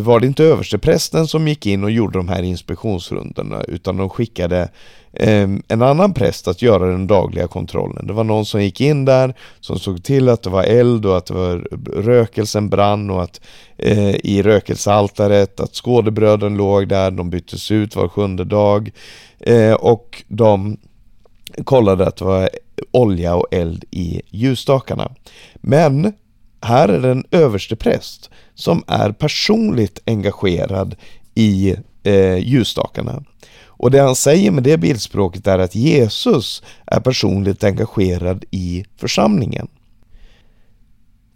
var 0.01 0.21
det 0.21 0.27
inte 0.27 0.45
översteprästen 0.45 1.27
som 1.27 1.49
gick 1.49 1.67
in 1.67 1.85
och 1.85 1.91
gjorde 1.91 2.19
de 2.19 2.29
här 2.29 2.43
inspektionsrundorna 2.43 3.63
utan 3.63 3.97
de 3.97 4.09
skickade 4.09 4.69
eh, 5.13 5.49
en 5.69 5.83
annan 5.83 6.15
präst 6.15 6.49
att 6.49 6.63
göra 6.63 6.87
den 6.87 7.07
dagliga 7.07 7.47
kontrollen. 7.47 8.07
Det 8.07 8.13
var 8.13 8.25
någon 8.25 8.47
som 8.47 8.63
gick 8.63 8.81
in 8.81 9.05
där 9.05 9.35
som 9.61 9.79
såg 9.79 10.05
till 10.05 10.29
att 10.29 10.43
det 10.43 10.51
var 10.51 10.63
eld 10.63 11.07
och 11.07 11.17
att 11.17 11.27
det 11.27 11.35
var 11.35 11.57
rökelsen 12.03 12.69
brann 12.69 13.11
och 13.11 13.23
att 13.23 13.41
eh, 13.77 14.15
i 14.15 14.43
rökelsealtaret 14.43 15.61
att 15.61 15.75
skådebröden 15.75 16.57
låg 16.57 16.89
där, 16.89 17.11
de 17.11 17.31
byttes 17.31 17.71
ut 17.71 17.97
var 17.97 18.09
sjunde 18.09 18.45
dag 18.45 18.91
eh, 19.41 19.73
och 19.73 20.23
de 20.29 20.77
kollade 21.65 22.07
att 22.07 22.17
det 22.17 22.25
var 22.25 22.51
olja 22.91 23.35
och 23.35 23.47
eld 23.51 23.85
i 23.91 24.23
ljusstakarna. 24.31 25.11
Men 25.55 26.13
här 26.65 26.89
är 26.89 27.01
det 27.01 27.11
en 27.11 27.25
överstepräst 27.31 28.31
som 28.55 28.85
är 28.87 29.13
personligt 29.13 29.99
engagerad 30.07 30.97
i 31.35 31.77
eh, 32.03 32.37
ljusstakarna. 32.37 33.23
Och 33.67 33.91
det 33.91 33.99
han 33.99 34.17
säger 34.17 34.51
med 34.51 34.63
det 34.63 34.79
bildspråket 34.79 35.47
är 35.47 35.59
att 35.59 35.75
Jesus 35.75 36.63
är 36.87 37.01
personligt 37.01 37.65
engagerad 37.65 38.45
i 38.51 38.85
församlingen. 38.97 39.69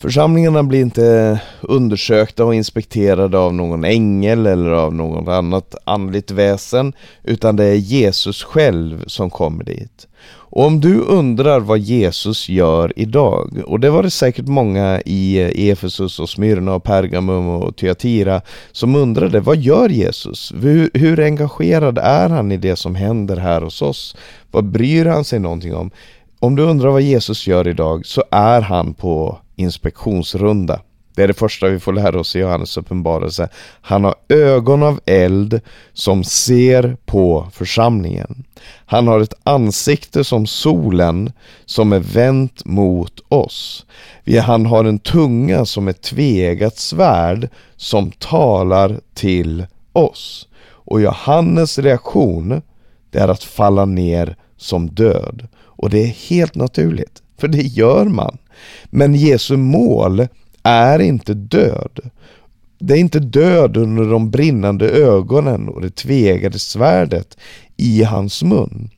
Församlingarna 0.01 0.63
blir 0.63 0.81
inte 0.81 1.41
undersökta 1.61 2.45
och 2.45 2.55
inspekterade 2.55 3.39
av 3.39 3.55
någon 3.55 3.85
ängel 3.85 4.47
eller 4.47 4.71
av 4.71 4.95
något 4.95 5.29
annat 5.29 5.75
andligt 5.85 6.31
väsen 6.31 6.93
utan 7.25 7.57
det 7.57 7.65
är 7.65 7.75
Jesus 7.75 8.45
själv 8.45 9.05
som 9.07 9.31
kommer 9.31 9.65
dit. 9.65 10.09
Och 10.51 10.67
om 10.67 10.81
du 10.81 11.01
undrar 11.01 11.61
vad 11.61 11.79
Jesus 11.79 12.49
gör 12.49 12.93
idag, 12.97 13.63
och 13.67 13.81
det 13.81 13.91
var 13.91 14.03
det 14.03 14.11
säkert 14.11 14.47
många 14.47 15.01
i 15.05 15.41
Efesus 15.71 16.21
och 16.21 16.29
Smyrna 16.29 16.75
och 16.75 16.85
Pergamum 16.85 17.49
och 17.49 17.77
Thyatira 17.77 18.41
som 18.73 18.95
undrade, 18.95 19.41
vad 19.41 19.57
gör 19.57 19.89
Jesus? 19.89 20.53
Hur, 20.61 20.91
hur 20.95 21.21
engagerad 21.21 21.99
är 21.99 22.29
han 22.29 22.53
i 22.53 22.57
det 22.57 22.77
som 22.77 22.95
händer 22.95 23.37
här 23.37 23.61
hos 23.61 23.83
oss? 23.83 24.17
Vad 24.51 24.65
bryr 24.65 25.05
han 25.05 25.25
sig 25.25 25.39
någonting 25.39 25.75
om? 25.75 25.91
Om 26.41 26.57
du 26.57 26.63
undrar 26.63 26.91
vad 26.91 27.03
Jesus 27.03 27.47
gör 27.47 27.69
idag 27.69 28.07
så 28.07 28.25
är 28.31 28.61
han 28.61 28.95
på 28.95 29.39
inspektionsrunda. 29.57 30.81
Det 31.15 31.23
är 31.23 31.29
det 31.29 31.35
första 31.35 31.69
vi 31.69 31.81
får 31.81 31.93
lära 31.93 32.21
oss 32.21 32.37
i 32.37 32.39
Johannes 32.39 32.77
uppenbarelse. 32.77 33.49
Han 33.81 34.05
har 34.05 34.15
ögon 34.29 34.83
av 34.83 35.01
eld 35.07 35.61
som 35.93 36.25
ser 36.25 36.97
på 37.07 37.49
församlingen. 37.53 38.45
Han 38.87 39.09
har 39.09 39.21
ett 39.21 39.35
ansikte 39.43 40.25
som 40.25 40.47
solen 40.47 41.33
som 41.65 41.93
är 41.93 42.01
vänt 42.01 42.65
mot 42.65 43.21
oss. 43.29 43.87
Han 44.45 44.67
har 44.67 44.85
en 44.85 44.99
tunga 44.99 45.65
som 45.65 45.89
ett 45.89 46.03
tvegat 46.03 46.79
svärd 46.79 47.49
som 47.77 48.11
talar 48.11 49.01
till 49.15 49.67
oss. 49.93 50.49
Och 50.65 51.01
Johannes 51.01 51.79
reaktion 51.79 52.63
det 53.11 53.19
är 53.19 53.29
att 53.29 53.45
falla 53.45 53.85
ner 53.85 54.37
som 54.57 54.89
död. 54.89 55.49
Och 55.79 55.91
det 55.91 56.03
är 56.03 56.29
helt 56.29 56.55
naturligt, 56.55 57.23
för 57.39 57.49
det 57.49 57.63
gör 57.63 58.05
man. 58.05 58.39
Men 58.85 59.15
Jesu 59.15 59.57
mål 59.57 60.27
är 60.63 60.99
inte 60.99 61.35
död. 61.35 62.01
Det 62.79 62.95
är 62.95 62.99
inte 62.99 63.19
död 63.19 63.77
under 63.77 64.05
de 64.05 64.31
brinnande 64.31 64.89
ögonen 64.89 65.69
och 65.69 65.81
det 65.81 65.91
tvegade 65.91 66.59
svärdet 66.59 67.37
i 67.77 68.03
hans 68.03 68.43
mun. 68.43 68.91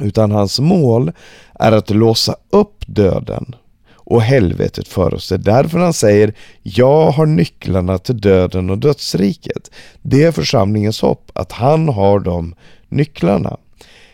Utan 0.00 0.30
hans 0.30 0.60
mål 0.60 1.12
är 1.54 1.72
att 1.72 1.90
låsa 1.90 2.36
upp 2.50 2.84
döden 2.86 3.54
och 3.94 4.22
helvetet 4.22 4.88
för 4.88 5.14
oss. 5.14 5.28
Det 5.28 5.34
är 5.34 5.38
därför 5.38 5.78
han 5.78 5.92
säger 5.92 6.34
Jag 6.62 7.10
har 7.10 7.26
nycklarna 7.26 7.98
till 7.98 8.20
döden 8.20 8.70
och 8.70 8.78
dödsriket. 8.78 9.70
Det 10.02 10.22
är 10.22 10.32
församlingens 10.32 11.00
hopp 11.00 11.30
att 11.34 11.52
han 11.52 11.88
har 11.88 12.20
de 12.20 12.54
nycklarna. 12.88 13.56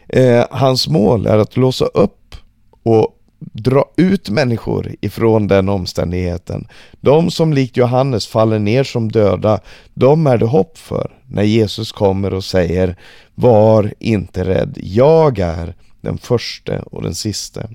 Eh, 0.08 0.46
hans 0.50 0.88
mål 0.88 1.26
är 1.26 1.38
att 1.38 1.56
låsa 1.56 1.84
upp 1.84 2.36
och 2.82 3.16
dra 3.38 3.84
ut 3.96 4.30
människor 4.30 4.94
ifrån 5.00 5.48
den 5.48 5.68
omständigheten. 5.68 6.68
De 7.00 7.30
som 7.30 7.52
likt 7.52 7.76
Johannes 7.76 8.26
faller 8.26 8.58
ner 8.58 8.84
som 8.84 9.12
döda, 9.12 9.60
de 9.94 10.26
är 10.26 10.38
det 10.38 10.46
hopp 10.46 10.78
för 10.78 11.10
när 11.26 11.42
Jesus 11.42 11.92
kommer 11.92 12.34
och 12.34 12.44
säger 12.44 12.96
Var 13.34 13.94
inte 13.98 14.44
rädd, 14.44 14.78
jag 14.82 15.38
är 15.38 15.74
den 16.00 16.18
första 16.18 16.82
och 16.82 17.02
den 17.02 17.14
siste. 17.14 17.68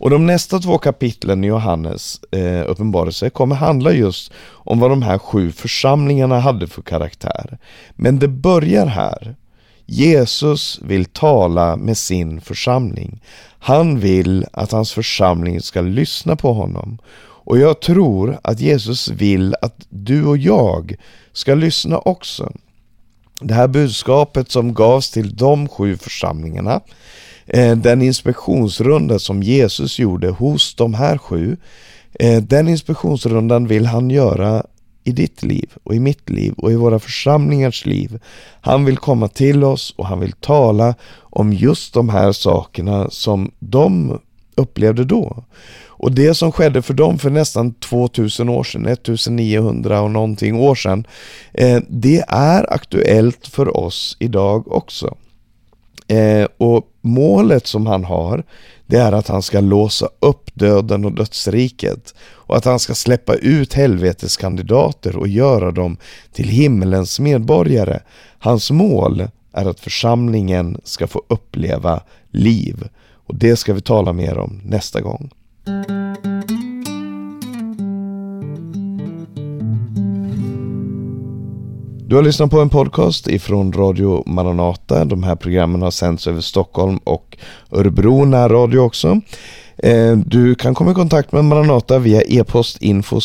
Och 0.00 0.10
de 0.10 0.26
nästa 0.26 0.58
två 0.58 0.78
kapitlen 0.78 1.44
i 1.44 1.46
Johannes 1.46 2.20
eh, 2.32 2.70
uppenbarelse 2.70 3.30
kommer 3.30 3.56
handla 3.56 3.92
just 3.92 4.32
om 4.48 4.80
vad 4.80 4.90
de 4.90 5.02
här 5.02 5.18
sju 5.18 5.52
församlingarna 5.52 6.40
hade 6.40 6.66
för 6.66 6.82
karaktär. 6.82 7.58
Men 7.92 8.18
det 8.18 8.28
börjar 8.28 8.86
här. 8.86 9.34
Jesus 9.92 10.80
vill 10.82 11.04
tala 11.04 11.76
med 11.76 11.98
sin 11.98 12.40
församling. 12.40 13.20
Han 13.58 14.00
vill 14.00 14.46
att 14.52 14.72
hans 14.72 14.92
församling 14.92 15.60
ska 15.60 15.80
lyssna 15.80 16.36
på 16.36 16.52
honom. 16.52 16.98
Och 17.18 17.58
jag 17.58 17.80
tror 17.80 18.38
att 18.42 18.60
Jesus 18.60 19.08
vill 19.08 19.54
att 19.62 19.86
du 19.88 20.26
och 20.26 20.36
jag 20.36 20.96
ska 21.32 21.54
lyssna 21.54 21.98
också. 21.98 22.52
Det 23.40 23.54
här 23.54 23.68
budskapet 23.68 24.50
som 24.50 24.74
gavs 24.74 25.10
till 25.10 25.36
de 25.36 25.68
sju 25.68 25.96
församlingarna, 25.96 26.80
eh, 27.46 27.76
den 27.76 28.02
inspektionsrunda 28.02 29.18
som 29.18 29.42
Jesus 29.42 29.98
gjorde 29.98 30.30
hos 30.30 30.74
de 30.74 30.94
här 30.94 31.18
sju, 31.18 31.56
eh, 32.12 32.42
den 32.42 32.68
inspektionsrundan 32.68 33.66
vill 33.66 33.86
han 33.86 34.10
göra 34.10 34.64
i 35.04 35.12
ditt 35.12 35.42
liv 35.42 35.72
och 35.84 35.94
i 35.94 36.00
mitt 36.00 36.30
liv 36.30 36.52
och 36.56 36.72
i 36.72 36.76
våra 36.76 36.98
församlingars 36.98 37.86
liv. 37.86 38.20
Han 38.60 38.84
vill 38.84 38.96
komma 38.96 39.28
till 39.28 39.64
oss 39.64 39.94
och 39.96 40.06
han 40.06 40.20
vill 40.20 40.32
tala 40.32 40.94
om 41.20 41.52
just 41.52 41.94
de 41.94 42.08
här 42.08 42.32
sakerna 42.32 43.10
som 43.10 43.50
de 43.58 44.18
upplevde 44.54 45.04
då. 45.04 45.44
Och 45.86 46.12
det 46.12 46.34
som 46.34 46.52
skedde 46.52 46.82
för 46.82 46.94
dem 46.94 47.18
för 47.18 47.30
nästan 47.30 47.72
2000 47.72 48.48
år 48.48 48.64
sedan, 48.64 48.86
1900 48.86 50.00
och 50.00 50.10
någonting 50.10 50.60
år 50.60 50.74
sedan, 50.74 51.06
eh, 51.52 51.80
det 51.88 52.24
är 52.28 52.72
aktuellt 52.72 53.46
för 53.46 53.76
oss 53.76 54.16
idag 54.20 54.72
också. 54.72 55.16
Eh, 56.10 56.48
och 56.58 56.84
målet 57.00 57.66
som 57.66 57.86
han 57.86 58.04
har, 58.04 58.44
det 58.86 58.96
är 58.96 59.12
att 59.12 59.28
han 59.28 59.42
ska 59.42 59.60
låsa 59.60 60.08
upp 60.20 60.50
döden 60.54 61.04
och 61.04 61.12
dödsriket 61.12 62.14
och 62.20 62.56
att 62.56 62.64
han 62.64 62.78
ska 62.78 62.94
släppa 62.94 63.34
ut 63.34 63.74
helveteskandidater 63.74 65.16
och 65.16 65.28
göra 65.28 65.70
dem 65.70 65.96
till 66.32 66.48
himmelens 66.48 67.20
medborgare. 67.20 68.00
Hans 68.38 68.70
mål 68.70 69.28
är 69.52 69.66
att 69.66 69.80
församlingen 69.80 70.80
ska 70.84 71.06
få 71.06 71.22
uppleva 71.28 72.02
liv 72.30 72.88
och 73.26 73.34
det 73.34 73.56
ska 73.56 73.72
vi 73.72 73.80
tala 73.80 74.12
mer 74.12 74.38
om 74.38 74.60
nästa 74.64 75.00
gång. 75.00 75.30
Du 82.10 82.16
har 82.16 82.22
lyssnat 82.22 82.50
på 82.50 82.60
en 82.60 82.68
podcast 82.68 83.28
ifrån 83.28 83.72
Radio 83.72 84.22
Maranata. 84.26 85.04
De 85.04 85.22
här 85.22 85.36
programmen 85.36 85.82
har 85.82 85.90
sänds 85.90 86.26
över 86.26 86.40
Stockholm 86.40 86.96
och 87.04 87.36
Örebro 87.72 88.24
närradio 88.24 88.78
också. 88.78 89.20
Eh, 89.78 90.16
du 90.16 90.54
kan 90.54 90.74
komma 90.74 90.90
i 90.90 90.94
kontakt 90.94 91.32
med 91.32 91.44
Maranata 91.44 91.98
via 91.98 92.22
e-post 92.22 92.82
info 92.82 93.20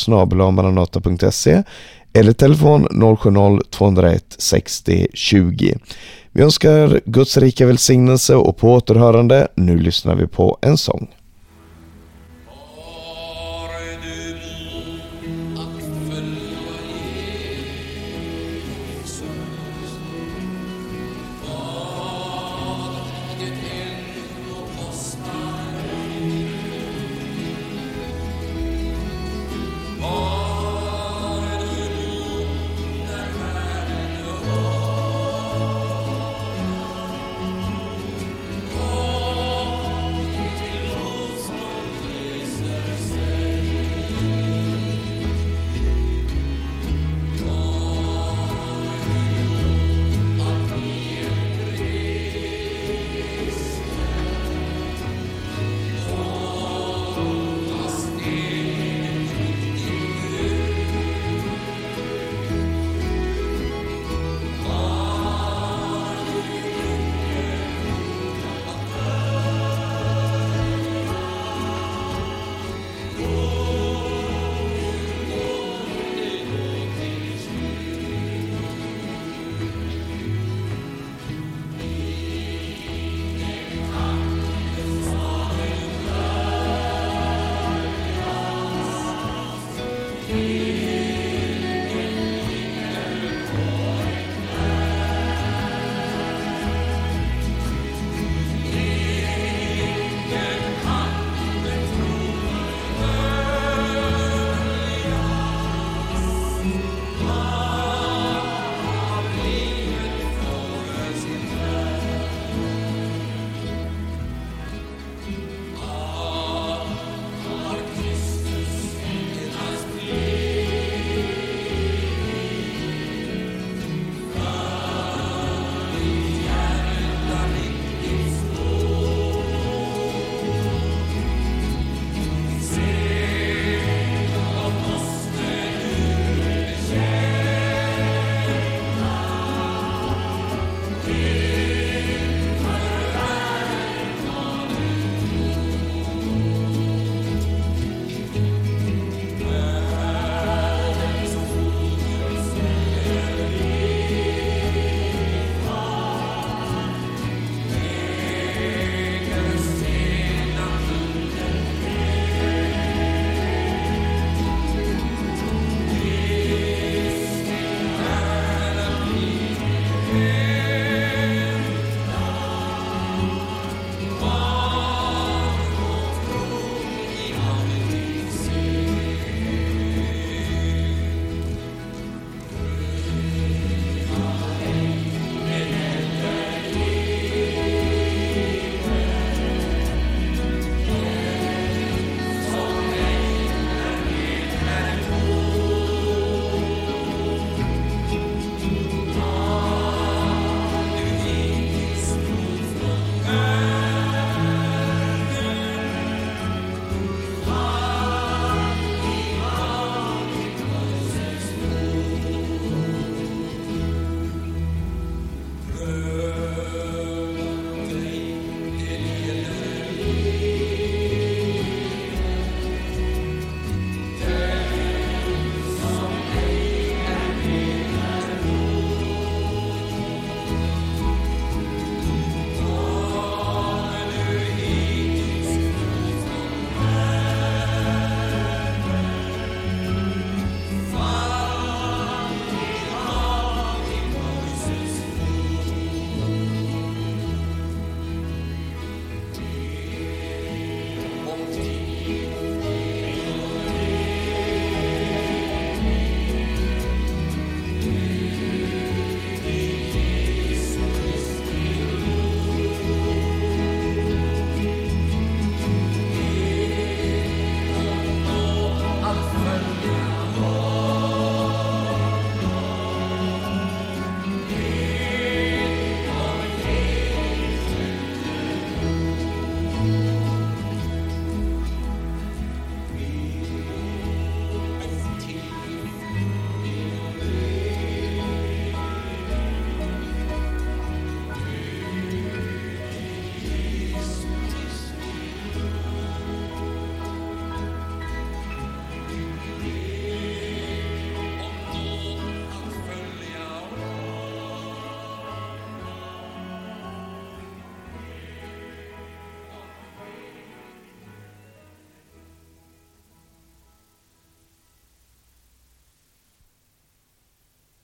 maranata.se 0.51 1.63
eller 2.13 2.33
telefon 2.33 2.87
070-201 2.87 4.19
60 4.37 5.07
20. 5.13 5.77
Vi 6.31 6.41
önskar 6.43 7.01
Guds 7.05 7.37
rika 7.37 7.65
välsignelse 7.65 8.35
och 8.35 8.57
på 8.57 8.73
återhörande. 8.73 9.47
Nu 9.55 9.77
lyssnar 9.77 10.15
vi 10.15 10.27
på 10.27 10.57
en 10.61 10.77
sång. 10.77 11.07